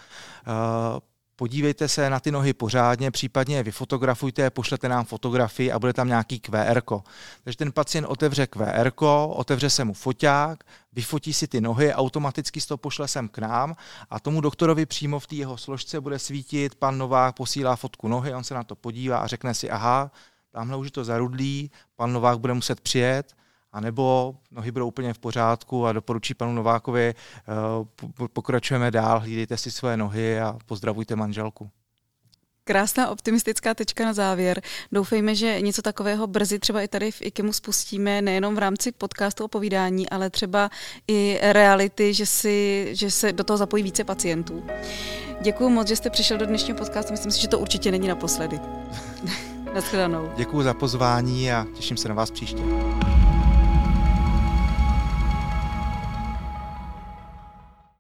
uh, 0.48 1.00
podívejte 1.42 1.88
se 1.88 2.10
na 2.10 2.20
ty 2.20 2.32
nohy 2.32 2.54
pořádně, 2.54 3.12
případně 3.12 3.64
vyfotografujte, 3.64 4.50
pošlete 4.50 4.90
nám 4.90 5.06
fotografii 5.06 5.72
a 5.72 5.80
bude 5.80 5.94
tam 5.94 6.08
nějaký 6.08 6.40
QR. 6.40 6.82
Takže 7.44 7.58
ten 7.58 7.72
pacient 7.72 8.06
otevře 8.06 8.48
QR, 8.48 8.92
otevře 9.30 9.70
se 9.70 9.84
mu 9.84 9.94
foťák, 9.94 10.64
vyfotí 10.94 11.34
si 11.34 11.48
ty 11.48 11.62
nohy, 11.62 11.94
automaticky 11.94 12.62
to 12.62 12.78
pošle 12.78 13.08
sem 13.08 13.28
k 13.28 13.38
nám 13.38 13.76
a 14.10 14.20
tomu 14.20 14.42
doktorovi 14.42 14.86
přímo 14.86 15.20
v 15.20 15.28
té 15.28 15.36
jeho 15.36 15.58
složce 15.58 16.02
bude 16.02 16.20
svítit, 16.20 16.76
pan 16.76 16.98
Novák 16.98 17.36
posílá 17.36 17.76
fotku 17.76 18.08
nohy, 18.08 18.34
on 18.34 18.44
se 18.44 18.54
na 18.54 18.64
to 18.64 18.76
podívá 18.76 19.18
a 19.18 19.28
řekne 19.28 19.54
si, 19.54 19.70
aha, 19.70 20.12
tamhle 20.52 20.78
už 20.78 20.88
je 20.88 20.92
to 20.92 21.04
zarudlý, 21.04 21.72
pan 21.96 22.14
Novák 22.14 22.40
bude 22.40 22.54
muset 22.54 22.82
přijet, 22.82 23.34
a 23.72 23.80
nebo 23.80 24.36
nohy 24.52 24.72
budou 24.72 24.88
úplně 24.88 25.14
v 25.14 25.20
pořádku 25.20 25.86
a 25.86 25.94
doporučí 25.94 26.34
panu 26.34 26.54
Novákovi, 26.54 27.16
uh, 28.20 28.28
pokračujeme 28.34 28.92
dál, 28.92 29.20
hlídejte 29.20 29.58
si 29.58 29.72
své 29.72 29.98
nohy 29.98 30.40
a 30.40 30.58
pozdravujte 30.66 31.16
manželku. 31.16 31.70
Krásná 32.64 33.10
optimistická 33.10 33.74
tečka 33.74 34.06
na 34.06 34.14
závěr. 34.14 34.62
Doufejme, 34.92 35.36
že 35.36 35.62
něco 35.62 35.82
takového 35.82 36.28
brzy 36.28 36.60
třeba 36.60 36.82
i 36.82 36.88
tady 36.88 37.12
v 37.12 37.22
IKEMu 37.22 37.54
spustíme, 37.54 38.22
nejenom 38.22 38.56
v 38.56 38.58
rámci 38.58 38.92
podcastu 38.92 39.44
o 39.44 39.48
povídání, 39.48 40.10
ale 40.10 40.30
třeba 40.30 40.70
i 41.08 41.40
reality, 41.42 42.14
že, 42.14 42.26
si, 42.26 42.88
že 42.92 43.12
se 43.12 43.34
do 43.34 43.44
toho 43.44 43.58
zapojí 43.58 43.84
více 43.84 44.04
pacientů. 44.04 44.64
Děkuji 45.42 45.70
moc, 45.70 45.88
že 45.88 45.96
jste 45.96 46.10
přišel 46.10 46.38
do 46.38 46.46
dnešního 46.46 46.78
podcastu. 46.78 47.12
Myslím 47.12 47.32
si, 47.32 47.42
že 47.42 47.48
to 47.48 47.60
určitě 47.60 47.92
není 47.92 48.08
naposledy. 48.08 48.60
Naschledanou. 49.74 50.32
Děkuji 50.36 50.64
za 50.64 50.74
pozvání 50.74 51.52
a 51.52 51.68
těším 51.76 51.98
se 51.98 52.10
na 52.10 52.16
vás 52.16 52.32
příště. 52.32 52.64